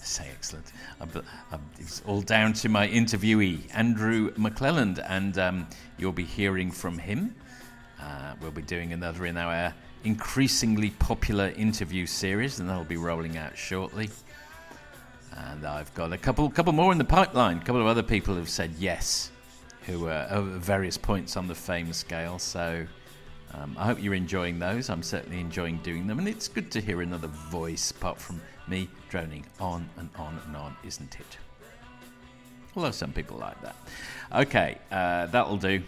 say 0.00 0.28
excellent. 0.32 0.72
But, 1.12 1.24
um, 1.52 1.60
it's 1.78 2.00
all 2.06 2.22
down 2.22 2.52
to 2.54 2.68
my 2.68 2.88
interviewee, 2.88 3.62
Andrew 3.74 4.32
McClelland, 4.34 5.04
and 5.08 5.36
um, 5.36 5.66
you'll 5.98 6.12
be 6.12 6.24
hearing 6.24 6.70
from 6.70 6.96
him. 6.96 7.34
Uh, 8.00 8.34
we'll 8.40 8.52
be 8.52 8.62
doing 8.62 8.92
another 8.92 9.26
in 9.26 9.36
our 9.36 9.74
increasingly 10.04 10.90
popular 10.90 11.48
interview 11.56 12.06
series, 12.06 12.60
and 12.60 12.68
that'll 12.68 12.84
be 12.84 12.96
rolling 12.96 13.36
out 13.36 13.56
shortly. 13.56 14.10
And 15.32 15.66
I've 15.66 15.92
got 15.94 16.12
a 16.12 16.18
couple, 16.18 16.48
couple 16.50 16.72
more 16.72 16.92
in 16.92 16.98
the 16.98 17.04
pipeline. 17.04 17.58
A 17.58 17.64
couple 17.64 17.80
of 17.80 17.86
other 17.86 18.02
people 18.02 18.34
who've 18.34 18.48
said 18.48 18.72
yes, 18.78 19.30
who 19.86 20.06
are 20.06 20.28
at 20.30 20.42
various 20.42 20.96
points 20.96 21.36
on 21.36 21.48
the 21.48 21.54
fame 21.54 21.92
scale. 21.92 22.38
So 22.38 22.86
um, 23.54 23.76
I 23.78 23.86
hope 23.86 24.02
you're 24.02 24.14
enjoying 24.14 24.58
those. 24.58 24.90
I'm 24.90 25.02
certainly 25.02 25.40
enjoying 25.40 25.78
doing 25.78 26.06
them, 26.06 26.18
and 26.18 26.28
it's 26.28 26.48
good 26.48 26.70
to 26.72 26.80
hear 26.80 27.02
another 27.02 27.28
voice 27.28 27.90
apart 27.90 28.18
from 28.18 28.40
me 28.68 28.88
droning 29.08 29.44
on 29.60 29.88
and 29.96 30.08
on 30.16 30.40
and 30.46 30.56
on, 30.56 30.76
isn't 30.84 31.16
it? 31.18 31.38
Although 32.76 32.90
some 32.90 33.12
people 33.12 33.36
like 33.36 33.60
that. 33.62 33.76
Okay, 34.34 34.78
uh, 34.90 35.26
that'll 35.26 35.56
do. 35.56 35.82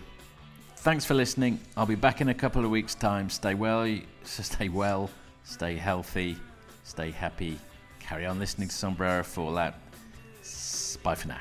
Thanks 0.86 1.04
for 1.04 1.14
listening. 1.14 1.58
I'll 1.76 1.84
be 1.84 1.96
back 1.96 2.20
in 2.20 2.28
a 2.28 2.34
couple 2.34 2.64
of 2.64 2.70
weeks' 2.70 2.94
time. 2.94 3.28
Stay 3.28 3.54
well, 3.54 3.92
stay 4.22 4.68
well, 4.68 5.10
stay 5.42 5.74
healthy, 5.74 6.36
stay 6.84 7.10
happy. 7.10 7.58
Carry 7.98 8.24
on 8.24 8.38
listening 8.38 8.68
to 8.68 8.74
Sombrero 8.74 9.24
Fallout. 9.24 9.74
Bye 11.02 11.16
for 11.16 11.26
now. 11.26 11.40